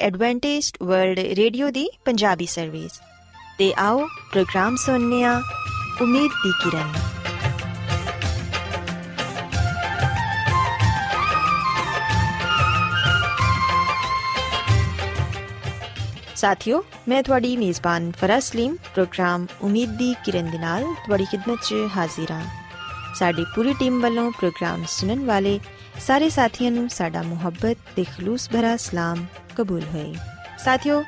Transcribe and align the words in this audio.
Adventist 0.00 0.76
world 0.82 1.18
radio 1.18 1.70
ਦੀ 1.70 1.90
Punjabi 2.04 2.46
service 2.46 2.90
ਤੇ 3.58 3.74
ਆਓ 3.78 4.06
ਪ੍ਰੋਗਰਾਮ 4.32 4.76
ਸੁਣਨੇ 4.76 5.24
ਆ 5.24 5.42
ਉਮੀਦ 6.02 6.30
ਦੀ 6.46 6.52
ਕਿਰਨ। 6.64 6.92
ਸਾਥਿਓ, 16.36 16.84
ਮੈਂ 17.08 17.22
ਤੁਹਾਡੀ 17.22 17.56
ਮੇਜ਼ਬਾਨ 17.56 18.12
ਫਰਾਜ਼ 18.20 18.44
ਸਲੀਮ, 18.44 18.76
ਪ੍ਰੋਗਰਾਮ 18.76 19.46
ਉਮੀਦ 19.62 19.90
ਦੀ 19.90 20.14
ਕਿਰਨ 20.24 20.50
ਦੇ 20.50 20.58
ਨਾਲ 20.58 20.82
ਤੁਹਾਡੀ 20.82 21.24
ਖidmat 21.24 21.56
'ਚ 21.62 21.74
ਹਾਜ਼ਰ 21.96 22.30
ਹਾਂ। 22.30 22.46
ਸਾਡੀ 23.14 23.44
ਪੂਰੀ 23.54 23.74
ਟੀਮ 23.74 24.00
ਵੱਲੋਂ 24.00 24.30
ਪ੍ਰੋਗਰਾਮ 24.30 24.84
ਸੁਣਨ 24.88 25.26
ਵਾਲੇ 25.26 25.60
ਸਾਰੇ 25.98 26.28
ਸਾਥੀਆਂ 26.28 26.70
ਨੂੰ 26.70 26.88
ਸਾਡਾ 26.88 27.22
ਮੁਹੱਬਤ 27.22 27.76
ਤੇ 27.96 28.04
ਖਲੂਸ 28.06 28.48
ਭਰਾ 28.50 28.76
ਸਲਾਮ 28.76 29.24
ਕਬੂਲ 29.56 29.82
ਹੋਏ 29.84 30.12
ਸਾਥਿਓ 30.64 31.02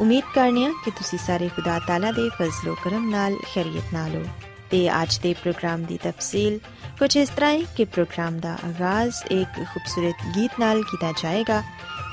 ਉਮੀਦ 0.00 0.24
ਕਰਨੀਆ 0.34 0.70
ਕਿ 0.84 0.90
ਤੁਸੀਂ 0.90 1.18
ਸਾਰੇ 1.18 1.48
ਖੁਦਾ 1.48 1.78
ਤਾਲਾ 1.78 2.10
ਦੇ 2.12 2.28
ਫਜ਼ਲੋ 2.30 2.74
ਕਰਮ 2.74 3.08
ਨਾਲ 3.10 3.36
ਖੈਰੀਅਤ 3.44 3.92
ਨਾਲ 3.94 4.14
ਹੋ 4.16 4.22
ਤੇ 4.70 4.88
ਅੱਜ 4.92 5.18
ਦੇ 5.18 5.32
ਪ੍ਰੋਗਰਾਮ 5.34 5.84
ਦੀ 5.84 5.98
ਤਫਸੀਲ 6.02 6.58
ਕੁਝ 6.98 7.16
ਇਸ 7.16 7.28
ਤਰ੍ਹਾਂ 7.28 7.52
ਹੈ 7.52 7.60
ਕਿ 7.76 7.84
ਪ੍ਰੋਗਰਾਮ 7.86 8.38
ਦਾ 8.38 8.56
ਆਗਾਜ਼ 8.64 9.22
ਇੱਕ 9.30 9.62
ਖੂਬਸੂਰਤ 9.64 10.24
ਗੀਤ 10.36 10.58
ਨਾਲ 10.60 10.82
ਕੀਤਾ 10.82 11.12
ਜਾਏਗਾ 11.22 11.62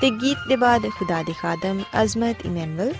ਤੇ 0.00 0.10
ਗੀਤ 0.12 0.48
ਦੇ 0.48 0.56
ਬਾਅਦ 0.56 0.88
ਖੁਦਾ 0.90 1.22
ਦੇ 1.22 1.32
ਖਾਦਮ 1.32 1.82
ਅਜ਼ਮਤ 2.02 2.44
ਇਮਨੁਅਲ 2.46 2.92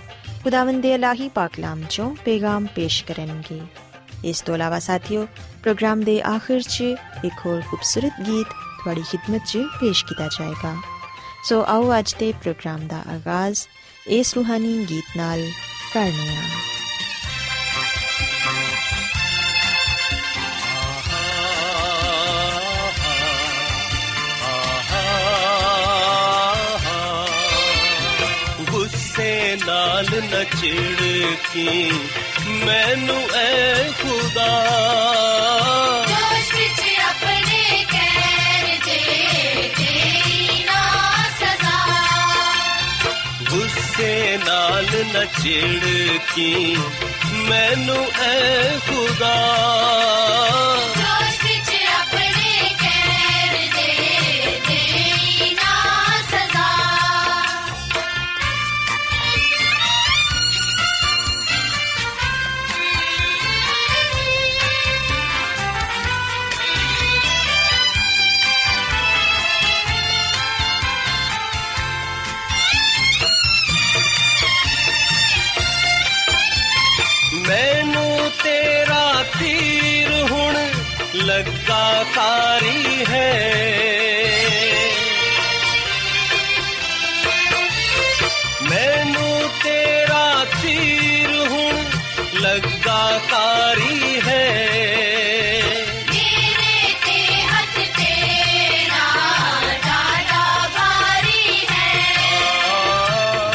ਖੁਦਾਵੰਦ 0.43 0.81
ਦੇ 0.81 0.93
ਇਲਾਹੀ 0.93 1.29
ਪਾਕਲਾਮ 1.29 1.83
ਚੋਂ 1.89 2.13
ਪੈਗਾਮ 2.25 2.65
ਪੇਸ਼ 2.75 3.03
ਕਰਨਗੇ 3.05 3.61
ਇਸ 4.23 4.41
ਤੋਂ 4.41 4.55
ਇਲਾਵਾ 4.55 4.79
ਸਾਥੀਓ 4.79 5.25
ਪ੍ਰੋਗਰਾਮ 5.63 6.01
ਦੇ 6.01 6.21
ਆਖਿਰ 6.25 6.61
'ਚ 6.61 6.81
ਇੱਕ 7.25 7.45
ਹੋਰ 7.45 7.61
ਖੂਬਸੂਰਤ 7.61 8.21
ਗੀਤ 8.21 8.53
ਤੁਹਾਡੀ 8.83 9.01
ਖidmat 9.01 9.45
'ਚ 9.45 9.57
ਪੇਸ਼ 9.57 10.05
ਕੀਤਾ 10.05 10.27
ਜਾਏਗਾ। 10.27 10.75
ਸੋ 11.43 11.65
ਆਓ 11.67 11.99
ਅੱਜ 11.99 12.13
ਦੇ 12.19 12.31
ਪ੍ਰੋਗਰਾਮ 12.31 12.87
ਦਾ 12.87 13.03
ਆਗਾਜ਼, 13.15 13.59
ਇਸ 14.07 14.33
ਰੂਹਾਨੀ 14.33 14.85
ਗੀਤ 14.89 15.17
ਨਾਲ 15.17 15.41
ਕਰਨੇ 15.93 16.37
ਆ। 16.37 16.43
ਗੁੱਸੇ 28.71 29.57
ਨਾਲ 29.65 30.05
ਨ 30.05 30.43
ਚਿੜਕੀ 30.43 31.91
ਮੈਨੂੰ 32.65 33.29
ਐ 33.35 33.87
ਖੁਦਾ। 33.91 34.49
ਕਿਸੇ 43.91 44.37
ਨਾਲ 44.37 44.85
ਨ 45.05 45.25
ਕੀ 46.35 46.75
ਮੈਨੂੰ 47.49 48.05
ਐ 48.21 48.77
ਖੁਦਾ 48.79 49.35
ਕਾਰੀ 82.15 83.03
ਹੈ 83.09 83.29
ਮੈਨੂੰ 88.61 89.49
ਤੇਰਾ 89.63 90.45
ਤੀਰ 90.61 91.35
ਹੁਣ 91.49 91.83
ਲੱਗਾ 92.41 93.19
ਤੇਰਾ 93.31 94.19
ਹੈ 94.27 94.39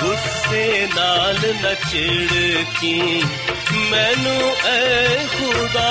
ਗੁੱਸੇ 0.01 0.87
ਨਾਲ 0.95 1.39
ਨ 1.55 1.75
ਚਿੜਕੀ 1.91 3.23
ਮੈਨੂੰ 3.91 4.51
ਐ 4.67 5.27
ਖੁਦਾ 5.29 5.91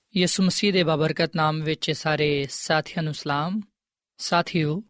ਯਿਸੂ 0.17 0.43
ਮਸੀਹ 0.43 0.73
ਦੇ 0.73 0.83
ਬਾਬਰਕਤ 0.83 1.35
ਨਾਮ 1.35 1.61
ਵਿੱਚ 1.61 1.91
ਸਾਰੇ 1.91 2.47
ਸਾਥੀਆਂ 2.49 3.03
ਨੂੰ 3.03 3.13
ਸਲਾਮ। 3.13 3.61
ਸਾਥੀਓ, 4.17 4.83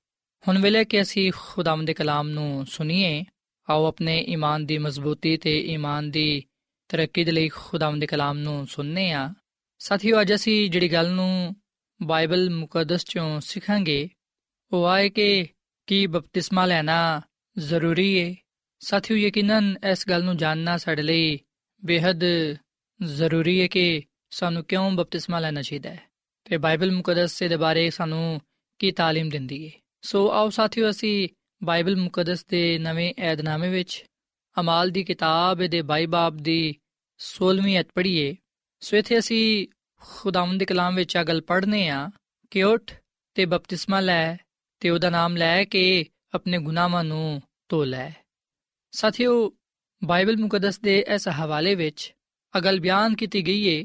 ਹੁਣ 0.47 0.62
ਵੇਲੇ 0.62 0.85
ਕਿ 0.85 1.01
ਅਸੀਂ 1.01 1.31
ਖੁਦਾਵੰਦ 1.35 1.88
ਦੇ 1.88 1.94
ਕਲਾਮ 1.94 2.29
ਨੂੰ 2.29 2.65
ਸੁਣੀਏ, 2.65 3.23
ਆਓ 3.69 3.85
ਆਪਣੇ 3.85 4.21
ਈਮਾਨ 4.21 4.65
ਦੀ 4.65 4.77
ਮਜ਼ਬੂਤੀ 4.77 5.38
ਤੇ 5.38 5.59
ਈਮਾਨ 5.59 6.12
ਦੀ 6.12 6.44
ਤਰੱਕੀ 6.89 7.23
ਦੇ 7.23 7.31
ਲਈ 7.31 7.50
ਖੁਦਾਵੰਦ 7.50 8.01
ਦੇ 8.01 8.07
ਕਲਾਮ 8.07 8.38
ਨੂੰ 8.38 8.68
ਸੁਣਨੇ 8.68 9.12
ਆ। 9.12 9.33
ਸਾਥੀਓ, 9.79 10.21
ਅੱਜ 10.21 10.33
ਅਸੀਂ 10.33 10.69
ਜਿਹੜੀ 10.69 10.94
ਗੱਲ 10.94 11.09
ਨੂੰ 11.09 11.56
ਬਾਈਬਲ 12.01 12.50
ਮੁਕੱਦਸ 12.50 13.03
ਚੋਂ 13.03 13.41
ਸਿੱਖਾਂਗੇ, 13.41 14.09
ਉਹ 14.71 14.85
ਆਏ 14.85 15.09
ਕਿ 15.09 15.47
ਕੀ 15.88 16.07
ਬਪਤਿਸਮਾ 16.07 16.65
ਲੈਣਾ 16.65 17.21
ਜ਼ਰੂਰੀ 17.57 18.19
ਹੈ 18.19 18.35
ਸਾਥੀਓ, 18.79 19.17
ਯਕੀਨਨ 19.17 19.75
ਇਸ 19.91 20.09
ਗੱਲ 20.09 20.24
ਨੂੰ 20.24 20.38
ਜਾਣਨਾ 20.38 20.77
ਸਾਡੇ 20.77 21.01
ਲਈ 21.01 21.39
ਬੇहद 21.85 22.21
ਜ਼ਰੂਰੀ 23.03 23.62
ਹੈ 23.62 23.67
ਕਿ 23.67 24.01
ਸਾਨੂੰ 24.32 24.64
ਕਿਉਂ 24.64 24.90
ਬਪਤਿਸਮਾ 24.90 25.38
ਲੈਣਾ 25.40 25.62
ਚਾਹੀਦਾ 25.62 25.90
ਹੈ 25.90 26.06
ਤੇ 26.46 26.56
ਬਾਈਬਲ 26.56 26.90
ਮੁਕੱਦਸ 26.90 27.43
ਦੇ 27.43 27.56
ਬਾਰੇ 27.56 27.88
ਸਾਨੂੰ 27.90 28.40
ਕੀ 28.81 28.93
تعلیم 29.00 29.31
ਦਿੰਦੀ 29.31 29.64
ਹੈ 29.67 29.73
ਸੋ 30.05 30.28
ਆਓ 30.31 30.50
ਸਾਥੀਓ 30.50 30.90
ਅਸੀਂ 30.90 31.28
ਬਾਈਬਲ 31.61 31.96
ਮੁਕੱਦਸ 31.96 32.44
ਦੇ 32.44 32.78
ਨਵੇਂ 32.78 33.12
ਏਧਨਾਮੇ 33.23 33.69
ਵਿੱਚ 33.69 34.05
ਅਮਾਲ 34.56 34.90
ਦੀ 34.90 35.05
ਕਿਤਾਬ 35.05 35.62
ਦੇ 35.67 35.82
22 35.93 36.06
ਬਾਬ 36.08 36.37
ਦੀ 36.40 36.61
16ਵੀਂ 37.20 37.78
ਅਧ 37.81 37.87
ਪੜ੍ਹੀਏ 37.94 38.34
ਸੋ 38.82 38.96
ਇੱਥੇ 38.96 39.19
ਅਸੀਂ 39.19 39.44
ਖੁਦਾਵੰਦ 40.02 40.58
ਦੇ 40.58 40.64
ਕਲਾਮ 40.64 40.96
ਵਿੱਚ 40.96 41.17
ਆ 41.17 41.25
ਗੱਲ 41.25 41.40
ਪੜ੍ਹਨੇ 41.40 41.88
ਆ 41.88 42.08
ਕਿ 42.52 42.62
ਉੱਠ 42.62 42.93
ਤੇ 43.37 43.44
ਬਪਤਿਸਮਾ 43.44 44.00
ਲੈ 44.00 44.37
ਤੇ 44.82 44.90
ਉਹਦਾ 44.90 45.11
ਨਾਮ 45.11 45.37
ਲੈ 45.37 45.64
ਕੇ 45.64 45.84
ਆਪਣੇ 46.34 46.58
ਗੁਨਾਹਾਂ 46.58 47.02
ਨੂੰ 47.05 47.40
ਧੋ 47.69 47.84
ਲੈ 47.84 48.11
ਸਾਥੀਓ 48.93 49.32
ਬਾਈਬਲ 50.02 50.37
ਮੁਕੱਦਸ 50.37 50.78
ਦੇ 50.81 50.99
ਇਸ 51.14 51.28
ਹਵਾਲੇ 51.40 51.75
ਵਿੱਚ 51.75 52.12
ਅਗਲ 52.55 52.81
ਬਿਆਨ 52.81 53.14
ਕੀਤੀ 53.14 53.46
ਗਈ 53.46 53.69
ਹੈ 53.69 53.84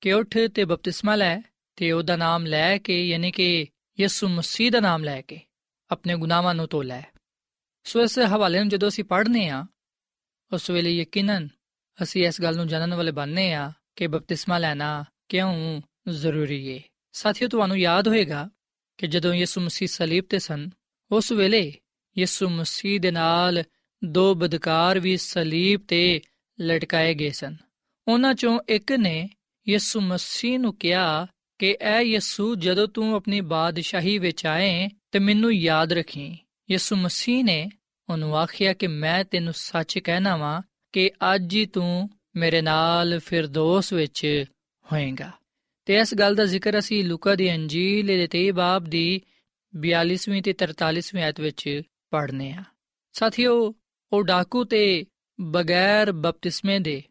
ਕਿ 0.00 0.12
ਉੱਠ 0.12 0.38
ਤੇ 0.54 0.64
ਬਪਤਿਸਮਾ 0.64 1.16
ਲੈ 1.16 1.40
ਤੇ 1.76 1.92
ਉਹਦਾ 1.92 2.16
ਨਾਮ 2.16 2.46
ਲੈ 2.46 2.78
ਕੇ, 2.78 3.08
ਯਾਨੀ 3.08 3.30
ਕਿ 3.30 3.66
ਯਿਸੂ 4.00 4.28
ਮਸੀਹ 4.28 4.70
ਦਾ 4.70 4.80
ਨਾਮ 4.80 5.04
ਲੈ 5.04 5.20
ਕੇ 5.20 5.40
ਆਪਣੇ 5.90 6.16
ਗੁਨਾਹਾਂ 6.16 6.54
ਨੂੰ 6.54 6.66
ਧੋ 6.70 6.82
ਲੈ। 6.82 7.02
ਸੋ 7.84 8.02
ਇਸ 8.02 8.18
ਹਵਾਲੇ 8.18 8.58
ਨੂੰ 8.58 8.68
ਜਦੋਂ 8.68 8.88
ਅਸੀਂ 8.88 9.04
ਪੜ੍ਹਨੇ 9.04 9.48
ਆ, 9.48 9.66
ਉਸ 10.52 10.70
ਵੇਲੇ 10.70 10.96
ਯਕੀਨਨ 10.96 11.48
ਅਸੀਂ 12.02 12.26
ਇਸ 12.26 12.40
ਗੱਲ 12.40 12.56
ਨੂੰ 12.56 12.68
ਜਾਣਨ 12.68 12.94
ਵਾਲੇ 12.94 13.12
ਬਣਨੇ 13.12 13.54
ਆ 13.54 13.72
ਕਿ 13.96 14.06
ਬਪਤਿਸਮਾ 14.06 14.58
ਲੈਣਾ 14.58 15.04
ਕਿਉਂ 15.28 15.82
ਜ਼ਰੂਰੀ 16.08 16.74
ਹੈ 16.74 16.80
ਸਾਥੀਓ, 17.12 17.48
ਤੁਹਾਨੂੰ 17.48 17.78
ਯਾਦ 17.78 18.08
ਹੋਵੇਗਾ 18.08 18.50
ਕਿ 18.98 19.06
ਜਦੋਂ 19.06 19.34
ਯਿਸੂ 19.34 19.60
ਮਸੀਹ 19.60 19.88
ਸਲੀਬ 19.88 20.24
ਤੇ 20.24 20.38
ਸਨ, 20.38 20.70
ਉਸ 21.10 21.32
ਵੇਲੇ 21.32 21.74
ਯਿਸੂ 22.18 22.48
ਮਸੀਹ 22.48 23.00
ਦੇ 23.00 23.10
ਨਾਲ 23.10 23.64
ਦੋ 24.04 24.34
ਬਦਕਾਰ 24.34 25.00
ਵੀ 25.00 25.16
ਸਲੀਬ 25.16 25.80
ਤੇ 25.88 26.20
ਲਟਕਾਏ 26.60 27.14
ਗਏ 27.14 27.30
ਸਨ। 27.30 27.56
ਉਹਨਾਂ 28.08 28.34
ਚੋਂ 28.34 28.60
ਇੱਕ 28.68 28.92
ਨੇ 28.92 29.30
ਯਿਸੂ 29.68 30.00
ਮਸੀਹ 30.00 30.58
ਨੂੰ 30.58 30.76
ਕਿਹਾ 30.76 31.26
ਕਿ 31.58 31.76
ਐ 31.80 32.00
ਯਿਸੂ, 32.00 32.54
ਜਦੋਂ 32.54 32.88
ਤੂੰ 32.88 33.14
ਆਪਣੀ 33.14 33.40
ਬਾਦਸ਼ਾਹੀ 33.40 34.18
ਵਿੱਚ 34.18 34.46
ਆਏ 34.46 34.88
ਤੇ 35.12 35.18
ਮੈਨੂੰ 35.18 35.54
ਯਾਦ 35.54 35.92
ਰੱਖੀ। 35.92 36.38
ਯਿਸੂ 36.70 36.96
ਮਸੀਹ 36.96 37.44
ਨੇ 37.44 37.70
ਉਹਨੂੰ 38.08 38.36
ਆਖਿਆ 38.36 38.72
ਕਿ 38.72 38.86
ਮੈਂ 38.86 39.24
ਤੈਨੂੰ 39.24 39.52
ਸੱਚ 39.56 39.98
ਕਹਿਣਾ 39.98 40.36
ਵਾਂ 40.36 40.62
ਕਿ 40.92 41.10
ਅੱਜ 41.34 41.54
ਹੀ 41.54 41.66
ਤੂੰ 41.66 42.10
ਮੇਰੇ 42.36 42.62
ਨਾਲ 42.62 43.18
ਫਿਰਦੌਸ 43.18 43.92
ਵਿੱਚ 43.92 44.44
ਹੋਏਗਾ। 44.92 45.30
ਤੇ 45.84 45.96
ਇਸ 45.96 46.14
ਗੱਲ 46.14 46.34
ਦਾ 46.34 46.44
ਜ਼ਿਕਰ 46.44 46.78
ਅਸੀਂ 46.78 47.04
ਲੂਕਾ 47.04 47.34
ਦੀ 47.34 47.54
ਅੰਜੀਲ 47.54 48.06
ਦੇ 48.06 48.28
23 48.28 48.50
ਬਾਬ 48.50 48.84
ਦੀ 48.84 49.20
42ਵੀਂ 49.76 50.42
ਤੇ 50.42 50.52
43ਵੀਂ 50.52 51.22
ਆਇਤ 51.22 51.40
ਵਿੱਚ 51.40 51.82
ਪੜ੍ਹਨੇ 52.10 52.52
ਆ। 52.52 52.62
ਸਾਥੀਓ, 53.12 53.74
ਉਹ 54.12 54.22
ਡਾਕੂ 54.22 54.64
ਤੇ 54.64 55.04
ਬਗੈਰ 55.40 56.12
ਬਪਤਿਸਮੇ 56.12 56.78
ਦੇ 56.78 57.02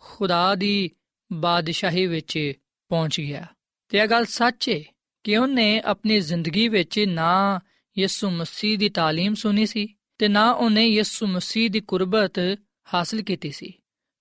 ਖੁਦਾ 0.00 0.54
ਦੀ 0.54 0.90
ਬਾਦਸ਼ਾਹੀ 1.33 2.05
ਵਿੱਚ 2.07 2.53
ਪਹੁੰਚ 2.89 3.21
ਗਿਆ 3.21 3.45
ਤੇ 3.89 3.97
ਇਹ 3.97 4.07
ਗੱਲ 4.07 4.25
ਸੱਚ 4.25 4.69
ਹੈ 4.69 4.79
ਕਿ 5.23 5.37
ਉਹਨੇ 5.37 5.81
ਆਪਣੀ 5.85 6.19
ਜ਼ਿੰਦਗੀ 6.19 6.67
ਵਿੱਚ 6.67 6.99
ਨਾ 6.99 7.59
ਯਿਸੂ 7.97 8.29
ਮਸੀਹ 8.29 8.77
ਦੀ 8.77 8.89
تعلیم 8.89 9.33
ਸੁਣੀ 9.33 9.65
ਸੀ 9.65 9.87
ਤੇ 10.17 10.27
ਨਾ 10.27 10.51
ਉਹਨੇ 10.51 10.87
ਯਿਸੂ 10.87 11.27
ਮਸੀਹ 11.27 11.69
ਦੀ 11.69 11.79
ਕੁਰਬਤ 11.79 12.39
ਹਾਸਲ 12.93 13.21
ਕੀਤੀ 13.21 13.51
ਸੀ 13.51 13.73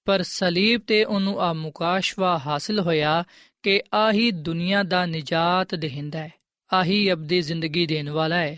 ਪਰ 0.04 0.22
ਸਲੀਬ 0.22 0.80
ਤੇ 0.86 1.04
ਉਹਨੂੰ 1.04 1.40
ਆ 1.40 1.52
ਮੁਕਾਸ਼ਵਾ 1.52 2.38
ਹਾਸਲ 2.38 2.80
ਹੋਇਆ 2.80 3.24
ਕਿ 3.62 3.82
ਆਹੀ 3.94 4.30
ਦੁਨੀਆ 4.30 4.82
ਦਾ 4.82 5.06
ਨਜਾਤ 5.06 5.74
ਦੇਹਿੰਦਾ 5.74 6.18
ਹੈ 6.18 6.30
ਆਹੀ 6.72 7.12
ਅਬਦੀ 7.12 7.40
ਜ਼ਿੰਦਗੀ 7.40 7.86
ਦੇਣ 7.86 8.10
ਵਾਲਾ 8.10 8.36
ਹੈ 8.36 8.56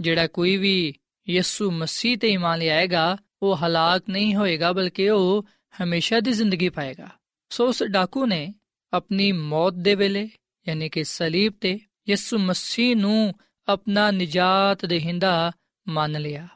ਜਿਹੜਾ 0.00 0.26
ਕੋਈ 0.26 0.56
ਵੀ 0.56 0.94
ਯਿਸੂ 1.28 1.70
ਮਸੀਹ 1.70 2.18
ਤੇ 2.18 2.28
ਈਮਾਨ 2.28 2.58
ਲਿਆਏਗਾ 2.58 3.16
ਉਹ 3.42 3.56
ਹਲਾਕ 3.56 4.02
ਨਹੀਂ 4.10 4.34
ਹੋਏਗਾ 4.34 4.72
ਬਲਕਿ 4.72 5.10
ਉਹ 5.10 5.46
ਹਮੇਸ਼ਾ 5.82 6.20
ਦੀ 6.20 6.32
ਜ਼ਿੰਦਗੀ 6.32 6.68
ਪਾਏਗਾ 6.68 7.08
ਸੋ 7.49 7.67
ਉਸ 7.67 7.83
ਡਾਕੂ 7.83 8.25
ਨੇ 8.25 8.53
ਆਪਣੀ 8.93 9.31
ਮੌਤ 9.31 9.73
ਦੇ 9.73 9.95
ਵੇਲੇ, 9.95 10.29
ਯਾਨੀ 10.67 10.89
ਕਿ 10.89 11.03
ਸਲੀਬ 11.03 11.53
ਤੇ 11.61 11.79
ਯਿਸੂ 12.09 12.37
ਮਸੀਹ 12.37 12.95
ਨੂੰ 12.95 13.33
ਆਪਣਾ 13.67 14.11
ਨਜਾਤ 14.11 14.85
ਦੇਹਿੰਦਾ 14.85 15.51
ਮੰਨ 15.87 16.21
ਲਿਆ 16.21 16.47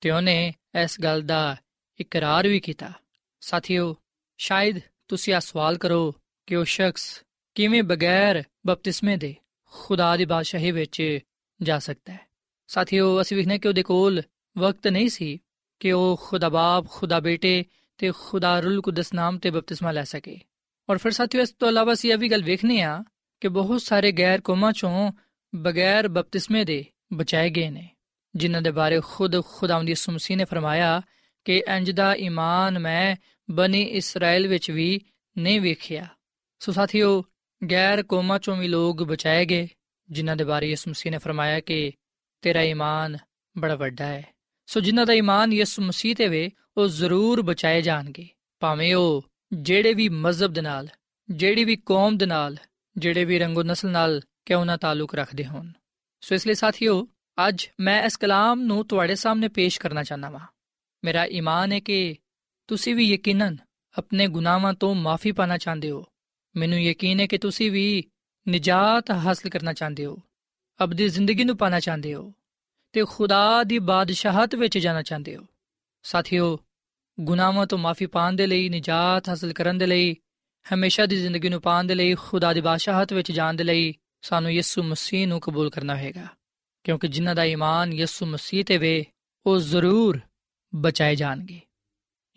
ਤੇ 0.00 0.10
ਉਹਨੇ 0.10 0.54
ਇਸ 0.82 1.00
ਗੱਲ 1.00 1.22
ਦਾ 1.22 1.56
ਇਕਰਾਰ 2.00 2.48
ਵੀ 2.48 2.60
ਕੀਤਾ। 2.60 2.92
ਸਾਥੀਓ, 3.40 3.96
ਸ਼ਾਇਦ 4.38 4.80
ਤੁਸੀਂ 5.08 5.34
ਇਹ 5.34 5.40
ਸਵਾਲ 5.40 5.78
ਕਰੋ 5.78 6.14
ਕਿ 6.46 6.56
ਉਹ 6.56 6.64
ਸ਼ਖਸ 6.64 7.22
ਕਿਵੇਂ 7.54 7.82
ਬਗੈਰ 7.82 8.42
ਬਪਤਿਸਮੇ 8.66 9.16
ਦੇ 9.16 9.34
ਖੁਦਾ 9.64 10.16
ਦੀ 10.16 10.24
ਬਾਦਸ਼ਾਹੀ 10.24 10.70
ਵਿੱਚ 10.70 11.18
ਜਾ 11.62 11.78
ਸਕਦਾ 11.78 12.12
ਹੈ। 12.12 12.20
ਸਾਥੀਓ, 12.66 13.20
ਅਸੀਂ 13.20 13.36
ਵਿਖਨੇ 13.36 13.58
ਕਿ 13.58 13.68
ਉਹਦੇ 13.68 13.82
ਕੋਲ 13.82 14.22
ਵਕਤ 14.58 14.86
ਨਹੀਂ 14.86 15.08
ਸੀ 15.08 15.38
ਕਿ 15.80 15.92
ਉਹ 15.92 16.20
ਖੁਦਾ 16.24 16.48
ਬਾਪ, 16.48 16.88
ਖੁਦਾ 16.88 17.20
ਬੇਟੇ 17.20 17.64
ਤੇ 17.98 18.12
ਖੁਦਾ 18.18 18.60
ਰੂਲ 18.60 18.80
ਕੁਦਸ 18.80 19.12
ਨਾਮ 19.14 19.38
ਤੇ 19.38 19.50
ਬਪਤਿਸਮਾ 19.50 19.92
ਲੈ 19.92 20.04
ਸਕੇ। 20.04 20.40
ਔਰ 20.90 20.98
ਫਿਰ 20.98 21.12
ਸਾਥੀਓ, 21.12 21.42
ਇਸ 21.42 21.50
ਤੋਂ 21.50 21.68
ਇਲਾਵਾ 21.68 21.92
ਅਸੀਂ 21.92 22.12
ਇਹ 22.12 22.18
ਵੀ 22.18 22.28
ਗੱਲ 22.28 22.42
ਵੇਖਨੇ 22.42 22.82
ਆ 22.82 23.04
ਕਿ 23.40 23.48
ਬਹੁਤ 23.48 23.82
ਸਾਰੇ 23.82 24.12
ਗੈਰ 24.12 24.40
ਕੌਮਾਂ 24.40 24.72
ਚੋਂ 24.72 25.12
ਬਗੈਰ 25.54 26.08
ਬਪਤਿਸਮੇ 26.08 26.64
ਦੇ 26.64 26.84
ਬਚਾਏ 27.12 27.50
ਗਏ 27.50 27.70
ਨੇ, 27.70 27.88
ਜਿਨ੍ਹਾਂ 28.36 28.62
ਦੇ 28.62 28.70
ਬਾਰੇ 28.70 29.00
ਖੁਦ 29.04 29.44
ਖੁਦਾਵੰਦ 29.44 29.88
ਯਿਸੂ 29.88 30.12
ਮਸੀਹ 30.12 30.36
ਨੇ 30.36 30.44
ਫਰਮਾਇਆ 30.44 31.02
ਕਿ 31.44 31.62
ਇੰਜ 31.68 31.90
ਦਾ 31.90 32.14
ਈਮਾਨ 32.14 32.78
ਮੈਂ 32.78 33.16
ਬਨੀ 33.50 33.82
ਇਸਰਾਇਲ 33.82 34.48
ਵਿੱਚ 34.48 34.70
ਵੀ 34.70 35.00
ਨਹੀਂ 35.38 35.60
ਵੇਖਿਆ। 35.60 36.06
ਸੋ 36.58 36.72
ਸਾਥੀਓ, 36.72 37.24
ਗੈਰ 37.70 38.02
ਕੌਮਾਂ 38.02 38.38
ਚੋਂ 38.38 38.56
ਵੀ 38.56 38.68
ਲੋਕ 38.68 39.02
ਬਚਾਏ 39.02 39.44
ਗਏ, 39.44 39.68
ਜਿਨ੍ਹਾਂ 40.10 40.36
ਦੇ 40.36 40.44
ਬਾਰੇ 40.44 40.70
ਯਿਸੂ 40.70 40.90
ਮਸੀਹ 40.90 41.12
ਨੇ 41.12 41.18
ਫਰਮਾਇਆ 41.18 41.60
ਕਿ 41.60 41.92
ਤੇਰਾ 42.42 42.62
ਈਮਾਨ 42.62 43.16
ਬੜਾ 43.58 43.74
ਵੱਡਾ 43.74 44.06
ਹੈ। 44.06 44.31
ਸੋ 44.66 44.80
ਜਿਨ੍ਹਾਂ 44.80 45.06
ਦਾ 45.06 45.12
ਈਮਾਨ 45.12 45.52
ਯਿਸੂ 45.52 45.82
ਮਸੀਹ 45.82 46.14
ਤੇ 46.14 46.28
ਵੇ, 46.28 46.50
ਉਹ 46.76 46.88
ਜ਼ਰੂਰ 46.88 47.42
ਬਚਾਏ 47.42 47.82
ਜਾਣਗੇ। 47.82 48.28
ਭਾਵੇਂ 48.60 48.94
ਉਹ 48.94 49.24
ਜਿਹੜੇ 49.52 49.94
ਵੀ 49.94 50.08
ਮਜ਼ਹਬ 50.08 50.52
ਦੇ 50.52 50.60
ਨਾਲ, 50.60 50.88
ਜਿਹੜੀ 51.30 51.64
ਵੀ 51.64 51.76
ਕੌਮ 51.76 52.16
ਦੇ 52.16 52.26
ਨਾਲ, 52.26 52.56
ਜਿਹੜੇ 52.98 53.24
ਵੀ 53.24 53.38
ਰੰਗੋ 53.38 53.62
ਨਸਲ 53.62 53.90
ਨਾਲ 53.90 54.22
ਕਿਉਂ 54.46 54.66
ਨਾ 54.66 54.76
ਤਾਲੁਕ 54.76 55.14
ਰੱਖਦੇ 55.14 55.44
ਹੋਣ। 55.44 55.72
ਸੋ 56.20 56.34
ਇਸ 56.34 56.46
ਲਈ 56.46 56.54
ਸਾਥੀਓ, 56.54 57.08
ਅੱਜ 57.48 57.66
ਮੈਂ 57.80 58.02
ਇਸ 58.02 58.16
ਕਲਾਮ 58.16 58.60
ਨੂੰ 58.60 58.86
ਤੁਹਾਡੇ 58.86 59.14
ਸਾਹਮਣੇ 59.14 59.48
ਪੇਸ਼ 59.48 59.80
ਕਰਨਾ 59.80 60.02
ਚਾਹਨਾ 60.02 60.30
ਵਾਂ। 60.30 60.46
ਮੇਰਾ 61.04 61.24
ਈਮਾਨ 61.24 61.72
ਹੈ 61.72 61.80
ਕਿ 61.80 62.16
ਤੁਸੀਂ 62.68 62.94
ਵੀ 62.94 63.04
ਯਕੀਨਨ 63.04 63.56
ਆਪਣੇ 63.98 64.26
ਗੁਨਾਹਾਂ 64.26 64.74
ਤੋਂ 64.74 64.94
ਮਾਫੀ 64.94 65.32
ਪਾਣਾ 65.32 65.58
ਚਾਹੁੰਦੇ 65.58 65.90
ਹੋ। 65.90 66.04
ਮੈਨੂੰ 66.56 66.82
ਯਕੀਨ 66.82 67.20
ਹੈ 67.20 67.26
ਕਿ 67.26 67.38
ਤੁਸੀਂ 67.38 67.70
ਵੀ 67.70 68.04
ਨਜਾਤ 68.48 69.10
ਹਾਸਲ 69.10 69.48
ਕਰਨਾ 69.48 69.72
ਚਾਹੁੰਦੇ 69.72 70.06
ਹੋ। 70.06 70.18
ਅਬਦੀ 70.84 71.08
ਜ਼ਿੰਦਗੀ 71.08 71.44
ਨੂੰ 71.44 71.56
ਪਾਣਾ 71.56 71.80
ਚਾਹੁੰਦੇ 71.80 72.14
ਹੋ। 72.14 72.32
ਤੇ 72.92 73.04
ਖੁਦਾ 73.04 73.64
ਦੀ 73.64 73.78
ਬਾਦਸ਼ਾਹਤ 73.78 74.54
ਵਿੱਚ 74.54 74.78
ਜਾਣਾ 74.78 75.02
ਚਾਹੁੰਦੇ 75.02 75.36
ਹੋ। 75.36 75.46
ਸਾਥੀਓ, 76.02 76.58
ਗੁਨਾਹਾਂ 77.20 77.66
ਤੋਂ 77.66 77.78
ਮਾਫੀ 77.78 78.06
ਪਾਣ 78.06 78.32
ਦੇ 78.32 78.46
ਲਈ, 78.46 78.68
ਨਜਾਤ 78.68 79.28
ਹਾਸਲ 79.28 79.52
ਕਰਨ 79.52 79.78
ਦੇ 79.78 79.86
ਲਈ, 79.86 80.16
ਹਮੇਸ਼ਾ 80.74 81.06
ਦੀ 81.06 81.16
ਜ਼ਿੰਦਗੀ 81.16 81.48
ਨੂੰ 81.48 81.62
ਪਾਣ 81.62 81.84
ਦੇ 81.84 81.94
ਲਈ, 81.94 82.14
ਖੁਦਾ 82.14 82.52
ਦੀ 82.52 82.60
ਬਾਦਸ਼ਾਹਤ 82.60 83.12
ਵਿੱਚ 83.12 83.32
ਜਾਣ 83.32 83.54
ਦੇ 83.54 83.64
ਲਈ 83.64 83.94
ਸਾਨੂੰ 84.22 84.52
ਯਿਸੂ 84.52 84.82
ਮਸੀਹ 84.82 85.28
ਨੂੰ 85.28 85.40
ਕਬੂਲ 85.40 85.70
ਕਰਨਾ 85.70 85.96
ਹੋਵੇਗਾ 85.96 86.26
ਕਿਉਂਕਿ 86.84 87.08
ਜਿਨ੍ਹਾਂ 87.08 87.34
ਦਾ 87.34 87.44
ਈਮਾਨ 87.44 87.92
ਯਿਸੂ 87.92 88.26
ਮਸੀਹ 88.26 88.64
ਤੇ 88.64 88.78
ਵੇ, 88.78 89.06
ਉਹ 89.46 89.58
ਜ਼ਰੂਰ 89.58 90.20
ਬਚਾਏ 90.74 91.16
ਜਾਣਗੇ। 91.16 91.60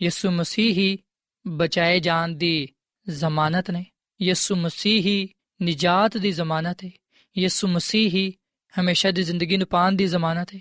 ਯਿਸੂ 0.02 0.32
ਮਸੀਹ 0.32 0.74
ਹੀ 0.74 1.00
ਬਚਾਏ 1.48 2.00
ਜਾਣ 2.00 2.30
ਦੀ 2.30 2.70
ਜ਼ਮਾਨਤ 3.10 3.72
ਨੇ। 3.72 3.86
ਯਿਸੂ 4.22 4.56
ਮਸੀਹ 4.56 5.02
ਹੀ 5.02 5.30
ਨਜਾਤ 5.64 6.18
ਦੀ 6.18 6.32
ਜ਼ਮਾਨਤ 6.32 6.86
ਹੈ 6.86 6.90
ਯਿਸੂ 7.38 7.68
ਮਸੀਹ 7.68 8.10
ਹੀ 8.10 8.34
ਹਮੇਸ਼ਾ 8.75 9.11
ਦੀ 9.11 9.23
ਜ਼ਿੰਦਗੀ 9.23 9.57
ਨੂੰ 9.57 9.67
ਪਾਣ 9.67 9.93
ਦੀ 9.93 10.07
ਜ਼ਮਾਨਤ 10.07 10.55
ਹੈ 10.55 10.61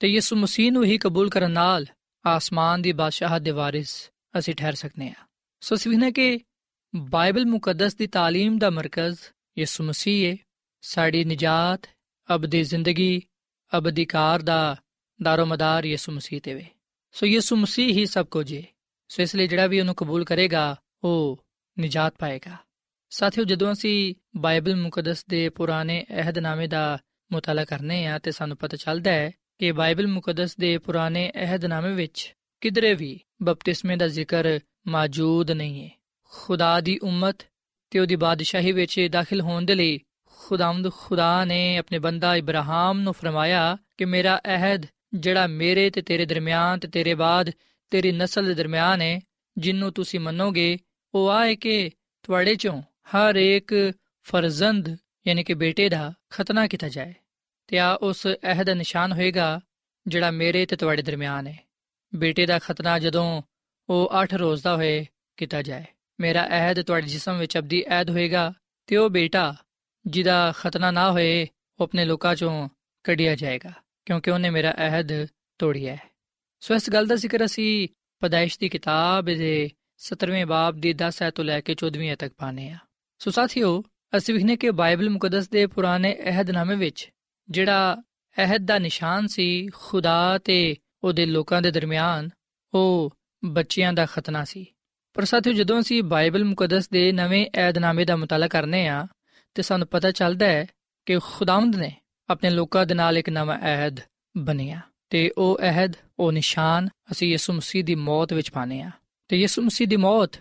ਤੇ 0.00 0.08
ਯਿਸੂ 0.08 0.36
ਮਸੀਹ 0.36 0.72
ਨੂੰ 0.72 0.84
ਹੀ 0.84 0.98
ਕਬੂਲ 0.98 1.30
ਕਰਨ 1.30 1.50
ਨਾਲ 1.50 1.86
ਆਸਮਾਨ 2.24 2.82
ਦੀ 2.82 2.92
ਬਾਦਸ਼ਾਹਤ 2.92 3.42
ਦੇ 3.42 3.50
ਵਾਰਿਸ 3.50 4.10
ਅਸੀਂ 4.38 4.54
ਠਹਿਰ 4.54 4.74
ਸਕਨੇ 4.74 5.08
ਆ 5.08 5.26
ਸੋ 5.62 5.76
ਸਵਿਨਾ 5.76 6.10
ਕਿ 6.10 6.38
ਬਾਈਬਲ 6.96 7.46
ਮੁਕੱਦਸ 7.46 7.94
ਦੀ 7.94 8.06
تعلیم 8.06 8.58
ਦਾ 8.58 8.70
ਮਰਕਜ਼ 8.70 9.18
ਯਿਸੂ 9.58 9.84
ਮਸੀਹ 9.84 10.30
ਹੈ 10.30 10.36
ਸਾਡੀ 10.82 11.24
ਨਜਾਤ 11.24 11.86
ਅਬਦੀ 12.28 12.62
ਜ਼ਿੰਦਗੀ 12.62 13.22
ਅਬਦੀ 13.78 14.04
ਕਾਰ 14.04 14.42
ਦਾ 14.42 14.76
ਦਾਰੋਮਦਾਰ 15.20 15.84
ਯਿਸੂ 15.84 16.12
ਮਸੀਹ 16.12 16.40
ਤੇ 16.40 16.54
ਵੇ 16.54 16.66
ਸੋ 17.14 17.26
ਯਿਸੂ 17.26 17.56
ਮਸੀਹ 17.56 17.92
ਹੀ 17.94 18.06
ਸਭ 18.06 18.26
ਕੁਝ 18.26 18.52
ਹੈ 18.54 18.62
ਸੋ 19.10 19.22
ਇਸ 19.22 19.34
ਲਈ 19.36 19.46
ਜਿਹੜਾ 19.46 19.66
ਵੀ 19.66 19.80
ਉਹਨੂੰ 19.80 19.94
ਕਬੂਲ 19.94 20.24
ਕਰੇਗਾ 20.24 20.76
ਉਹ 21.04 21.44
ਨਜਾਤ 21.76 22.14
ਪਾਏਗਾ 22.18 22.56
ਸਾਥੀਓ 23.10 23.44
ਜਦੋਂ 23.44 23.72
ਅਸੀਂ 23.72 24.14
ਬਾਈਬਲ 24.36 24.76
ਮੁਕੱਦਸ 24.76 25.24
ਦੇ 25.28 25.48
ਪੁਰਾਣੇ 25.48 26.04
ਅਹਿਦਨਾਮੇ 26.10 26.66
ਦਾ 26.66 26.98
ਮੁਤਾਲਾ 27.31 27.65
ਕਰਨੇ 27.65 28.05
ਆ 28.05 28.19
ਤੇ 28.19 28.31
ਸਾਨੂੰ 28.31 28.57
ਪਤਾ 28.57 28.77
ਚੱਲਦਾ 28.77 29.11
ਹੈ 29.11 29.31
ਕਿ 29.59 29.71
ਬਾਈਬਲ 29.71 30.07
ਮੁਕੱਦਸ 30.07 30.57
ਦੇ 30.57 30.77
ਪੁਰਾਣੇ 30.77 31.31
ਅਹਿਦਨਾਮੇ 31.35 31.93
ਵਿੱਚ 31.93 32.35
ਕਿਧਰੇ 32.61 32.93
ਵੀ 32.93 33.19
ਬਪਤਿਸਮੇ 33.43 33.95
ਦਾ 33.95 34.07
ਜ਼ਿਕਰ 34.07 34.59
ਮੌਜੂਦ 34.87 35.51
ਨਹੀਂ 35.51 35.83
ਹੈ। 35.83 35.89
ਖੁਦਾ 36.23 36.81
ਦੀ 36.81 36.99
ਉਮਤ 37.03 37.37
ਤੇ 37.89 37.99
ਉਹਦੀ 37.99 38.15
ਬਾਦਸ਼ਾਹੀ 38.15 38.71
ਵਿੱਚ 38.71 39.07
ਦਾਖਲ 39.11 39.41
ਹੋਣ 39.41 39.65
ਦੇ 39.65 39.75
ਲਈ 39.75 39.99
ਖੁਦਾਵੰਦ 40.25 40.91
ਖੁਦਾ 40.91 41.45
ਨੇ 41.45 41.77
ਆਪਣੇ 41.77 41.99
ਬੰਦਾ 41.99 42.35
ਇਬਰਾਹਿਮ 42.35 42.99
ਨੂੰ 42.99 43.13
ਫਰਮਾਇਆ 43.13 43.77
ਕਿ 43.97 44.05
ਮੇਰਾ 44.05 44.41
ਅਹਿਦ 44.45 44.85
ਜਿਹੜਾ 45.13 45.47
ਮੇਰੇ 45.47 45.89
ਤੇ 45.89 46.01
ਤੇਰੇ 46.01 46.25
ਦਰਮਿਆਨ 46.25 46.79
ਤੇ 46.79 46.87
ਤੇਰੇ 46.87 47.13
ਬਾਅਦ 47.13 47.51
ਤੇਰੀ 47.89 48.11
ਨਸਲ 48.11 48.45
ਦੇ 48.45 48.53
ਦਰਮਿਆਨ 48.53 49.01
ਹੈ, 49.01 49.21
ਜਿੰਨੂੰ 49.57 49.93
ਤੁਸੀਂ 49.93 50.19
ਮੰਨੋਗੇ, 50.19 50.77
ਉਹ 51.13 51.29
ਆਏ 51.29 51.55
ਕਿ 51.55 51.89
ਤੁਹਾਡੇ 52.23 52.55
ਚੋਂ 52.55 52.81
ਹਰ 52.81 53.35
ਇੱਕ 53.35 53.93
ਫਰਜ਼ੰਦ, 54.23 54.97
ਯਾਨੀ 55.27 55.43
ਕਿ 55.43 55.53
ਬੇਟੇ 55.53 55.89
ਦਾ 55.89 56.13
ਖਤਨਾ 56.29 56.67
ਕੀਤਾ 56.67 56.89
ਜਾਏ। 56.89 57.13
ਤੇ 57.71 57.79
ਆ 57.79 57.93
ਉਸ 57.93 58.27
ਅਹਿਦ 58.27 58.67
ਦਾ 58.67 58.73
ਨਿਸ਼ਾਨ 58.73 59.11
ਹੋਏਗਾ, 59.11 59.61
ਜਿਹੜਾ 60.07 60.31
ਮੇਰੇ 60.31 60.65
ਤੇ 60.65 60.75
ਤੁਹਾਡੇ 60.75 61.01
ਦਰਮਿਆਨ 61.01 61.47
ਹੈ 61.47 61.57
ਬੇਟੇ 62.15 62.45
ਦਾ 62.45 62.59
ਖਤਨਾ 62.59 62.99
ਜਦੋਂ 62.99 63.41
ਉਹ 63.89 64.09
8 64.23 64.37
ਰੋਜ਼ 64.37 64.63
ਦਾ 64.63 64.75
ਹੋਏ 64.75 65.05
ਕੀਤਾ 65.37 65.61
ਜਾਏ। 65.61 65.85
ਮੇਰਾ 66.19 66.47
ਅਹਿਦ 66.47 66.81
ਤੁਹਾਡੇ 66.81 67.07
ਜਿਸਮ 67.07 67.37
ਵਿੱਚ 67.39 67.57
ਅਬਦੀ 67.57 67.83
ਅਹਿਦ 67.87 68.09
ਹੋਏਗਾ 68.09 68.53
ਤੇ 68.87 68.97
ਉਹ 68.97 69.09
ਬੇਟਾ 69.09 69.55
ਜਿਹਦਾ 70.07 70.53
ਖਤਨਾ 70.57 70.91
ਨਾ 70.91 71.11
ਹੋਏ, 71.11 71.47
ਉਹ 71.79 71.83
ਆਪਣੇ 71.83 72.05
ਲੋਕਾਂ 72.05 72.35
ਚੋਂ 72.35 72.69
ਕੱਢਿਆ 73.03 73.35
ਜਾਏਗਾ, 73.35 73.71
ਕਿਉਂਕਿ 74.05 74.31
ਉਹਨੇ 74.31 74.49
ਮੇਰਾ 74.49 74.71
ਅਹਿਦ 74.71 75.27
ਤੋੜਿਆ 75.59 75.95
ਹੈ। 75.95 76.09
ਸੋ 76.59 76.75
ਇਸ 76.75 76.89
ਗੱਲ 76.89 77.07
ਦਾ 77.07 77.15
ਜ਼ਿਕਰ 77.15 77.45
ਅਸੀਂ 77.45 77.87
ਪਦਾਇਸ਼ 78.19 78.59
ਦੀ 78.59 78.69
ਕਿਤਾਬ 78.69 79.25
ਦੇ 79.25 79.69
17ਵੇਂ 79.97 80.45
ਬਾਬ 80.45 80.75
ਦੀ 80.75 80.93
10 80.93 81.21
ਐਤ 81.21 81.33
ਤੋਂ 81.33 81.45
ਲੈ 81.45 81.61
ਕੇ 81.61 81.75
14ਵੀਂ 81.85 82.17
ਤੱਕ 82.17 82.33
ਪਾਣੇ 82.37 82.69
ਆ 82.69 82.77
ਸੋ 83.19 83.31
ਸਾਥੀਓ, 83.31 83.83
ਅਸੀਂ 84.17 84.33
ਵਿਖਨੇ 84.33 84.57
ਕਿ 84.57 84.71
ਬਾਈਬਲ 84.71 85.09
ਮੁਕੱਦਸ 85.09 85.49
ਦੇ 85.49 85.67
ਪੁਰਾਣੇ 85.67 86.17
ਅਹਿਦਨਾਮੇ 86.25 86.75
ਵਿੱਚ 86.75 87.09
ਜਿਹੜਾ 87.49 88.03
ਅਹਿਦ 88.37 88.65
ਦਾ 88.65 88.79
ਨਿਸ਼ਾਨ 88.79 89.27
ਸੀ 89.27 89.67
ਖੁਦਾ 89.67 90.37
ਤੇ 90.37 90.75
ਉਹਦੇ 91.03 91.25
ਲੋਕਾਂ 91.25 91.61
ਦੇ 91.61 91.71
ਦਰਮਿਆਨ, 91.71 92.29
ਉਹ 92.73 93.13
ਬੱਚਿਆਂ 93.45 93.93
ਦਾ 93.93 94.05
ਖਤਨਾ 94.05 94.43
ਸੀ। 94.43 94.65
ਪਰ 95.13 95.25
ਸਾਥੀਓ, 95.25 95.53
ਜਦੋਂ 95.53 95.81
ਅਸੀਂ 95.81 96.03
ਬਾਈਬਲ 96.03 96.43
ਮੁਕੱਦਸ 96.43 96.89
ਦੇ 96.89 97.11
ਨਵੇਂ 97.11 97.47
ਅਹਿਦਨਾਮੇ 97.55 98.05
ਦਾ 98.05 98.15
ਮਤਾਲਾ 98.15 98.47
ਕਰਨੇ 98.47 98.87
ਆ, 98.87 99.07
ਤੇ 99.53 99.61
ਸਾਨੂੰ 99.61 99.87
ਪਤਾ 99.87 100.11
ਚੱਲਦਾ 100.11 100.45
ਹੈ 100.45 100.65
ਕਿ 101.05 101.19
ਖੁਦਾਵੰਦ 101.19 101.75
ਨੇ 101.75 101.95
ਆਪਣੇ 102.29 102.49
ਲੋਕਾਂ 102.49 102.85
ਦੇ 102.85 102.93
ਨਾਲ 102.93 103.17
ਇੱਕ 103.17 103.29
ਨਵਾਂ 103.29 103.59
ਅਹਿਦ 103.59 103.97
ਬਣਿਆ। 104.37 104.81
ਤੇ 105.09 105.31
ਉਹ 105.37 105.59
ਅਹਿਦ, 105.59 105.93
ਉਹ 106.19 106.31
ਨਿਸ਼ਾਨ 106.31 106.89
ਅਸੀਂ 107.11 107.29
ਯਿਸੂ 107.29 107.53
ਮਸੀਹ 107.53 107.83
ਦੀ 107.83 107.95
ਮੌਤ 107.95 108.33
ਵਿੱਚ 108.33 108.51
ਪਾਣੇ 108.51 108.81
ਆ। 108.81 108.91
ਤੇ 109.27 109.37
ਯਿਸੂ 109.37 109.61
ਮਸੀਹ 109.61 109.87
ਦੀ 109.87 109.95
ਮੌਤ 109.95 110.31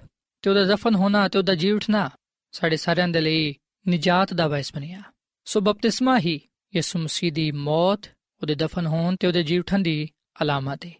ਤੇ 0.42 0.50
ਉਹਦਾ 0.50 0.64
ਦਫਨ 0.64 0.94
ਹੋਣਾ 0.94 1.28
ਤੇ 1.28 1.38
ਉਹਦਾ 1.38 1.54
ਜੀ 1.54 1.70
ਉਠਣਾ 1.70 2.10
ਸਾਡੇ 2.52 2.76
ਸਾਰਿਆਂ 2.76 3.08
ਦੇ 3.08 3.20
ਲਈ 3.20 3.54
ਨਜਾਤ 3.88 4.34
ਦਾ 4.34 4.48
ਬਾਇਸ 4.48 4.74
ਬਣਿਆ। 4.74 5.02
ਸੋ 5.44 5.60
ਬਪਤਿਸਮਾ 5.60 6.18
ਹੀ 6.18 6.40
ਯਿਸੂ 6.76 6.98
ਮਸੀਹ 6.98 7.32
ਦੀ 7.32 7.50
ਮੌਤ, 7.50 8.06
ਉਹਦੇ 8.42 8.54
ਦਫਨ 8.54 8.86
ਹੋਣ 8.86 9.16
ਤੇ 9.16 9.26
ਉਹਦੇ 9.26 9.42
ਜੀ 9.42 9.58
ਉਠਣ 9.58 9.78
ਦੀ 9.78 10.08
ਅਲਾਮਤ 10.42 10.86
ਹੈ 10.86 10.92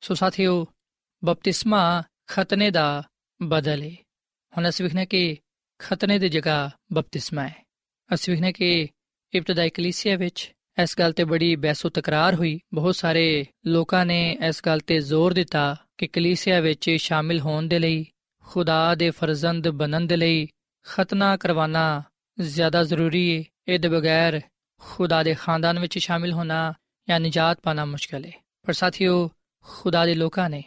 ਸੋ 0.00 0.14
ਸਾਥੀਓ, 0.14 0.66
ਬਪਤਿਸਮਾ 1.24 2.02
ਖਤਨੇ 2.26 2.70
ਦਾ 2.70 3.02
ਬਦਲ 3.42 3.82
ਹੈ 3.82 3.96
ਹੁਣ 4.56 4.68
ਅਸੀਂ 4.68 4.84
ਵਿਖਨੇ 4.84 5.06
ਕਿ 5.06 5.36
ਖਤਨੇ 5.78 6.18
ਦੀ 6.18 6.28
ਜਗ੍ਹਾ 6.28 6.70
ਬਪਤਿਸਮਾ 6.92 7.48
ਹੈ 7.48 7.64
ਅਸੀਂ 8.14 8.32
ਵਿਖਨੇ 8.34 8.52
ਕਿ 8.52 8.88
ਇਬਤਦਾਈ 9.34 9.70
ਕਲੀਸਿਆ 9.70 10.16
ਵਿੱਚ 10.16 10.52
ਇਸ 10.82 10.98
ਗੱਲ 10.98 11.12
ਤੇ 11.12 11.24
ਬੜੀ 11.24 11.56
ਬਹਿਸੋ 11.56 11.88
ਤਕਰਾਰ 11.88 12.34
ਹੋਈ। 12.34 12.60
ਬਹੁਤ 12.74 12.96
ਸਾਰੇ 12.96 13.44
ਲੋਕਾਂ 13.66 14.06
ਨੇ 14.06 14.36
ਇਸ 14.48 14.60
ਗੱਲ 14.66 14.80
ਤੇ 14.80 14.98
ਜ਼ੋਰ 15.00 15.32
ਦਿੱਤਾ 15.32 15.76
ਕਿ 15.98 16.06
ਕਲੀਸਿਆ 16.06 16.60
ਵਿੱਚ 16.60 16.90
ਸ਼ਾਮਿਲ 16.90 17.40
ਹੋਣ 17.40 17.68
ਦੇ 17.68 17.78
ਲਈ, 17.78 18.06
ਖੁਦਾ 18.44 18.94
ਦੇ 18.94 19.10
ਫਰਜ਼ੰਦ 19.10 19.68
ਬਣਨ 19.68 20.06
ਦੇ 20.06 20.16
ਲਈ 20.16 20.48
ਖਤਨਾ 20.86 21.36
ਕਰਵਾਉਣਾ 21.36 22.02
ਜ਼ਿਆਦਾ 22.40 22.82
ਜ਼ਰੂਰੀ 22.84 23.38
ਹੈ 23.38 23.44
ਇਹਦੇ 23.68 23.88
ਬਗੈਰ 23.88 24.40
ਖੁਦਾ 24.81 25.23
ਦੇ 25.23 25.33
ਖਾਨਦਾਨ 25.33 25.79
ਵਿੱਚ 25.79 25.97
ਸ਼ਾਮਿਲ 25.97 26.33
ਹੋਣਾ 26.33 26.73
ਜਾਂ 27.07 27.19
ਨਜਾਤ 27.19 27.59
ਪਾਣਾ 27.63 27.85
ਮੁਸ਼ਕਲ 27.85 28.25
ਹੈ 28.25 28.31
ਪਰ 28.63 28.73
ਸਾਥੀਓ 28.73 29.29
ਖੁਦਾ 29.65 30.05
ਦੇ 30.05 30.15
ਲੋਕਾਂ 30.15 30.49
ਨੇ 30.49 30.63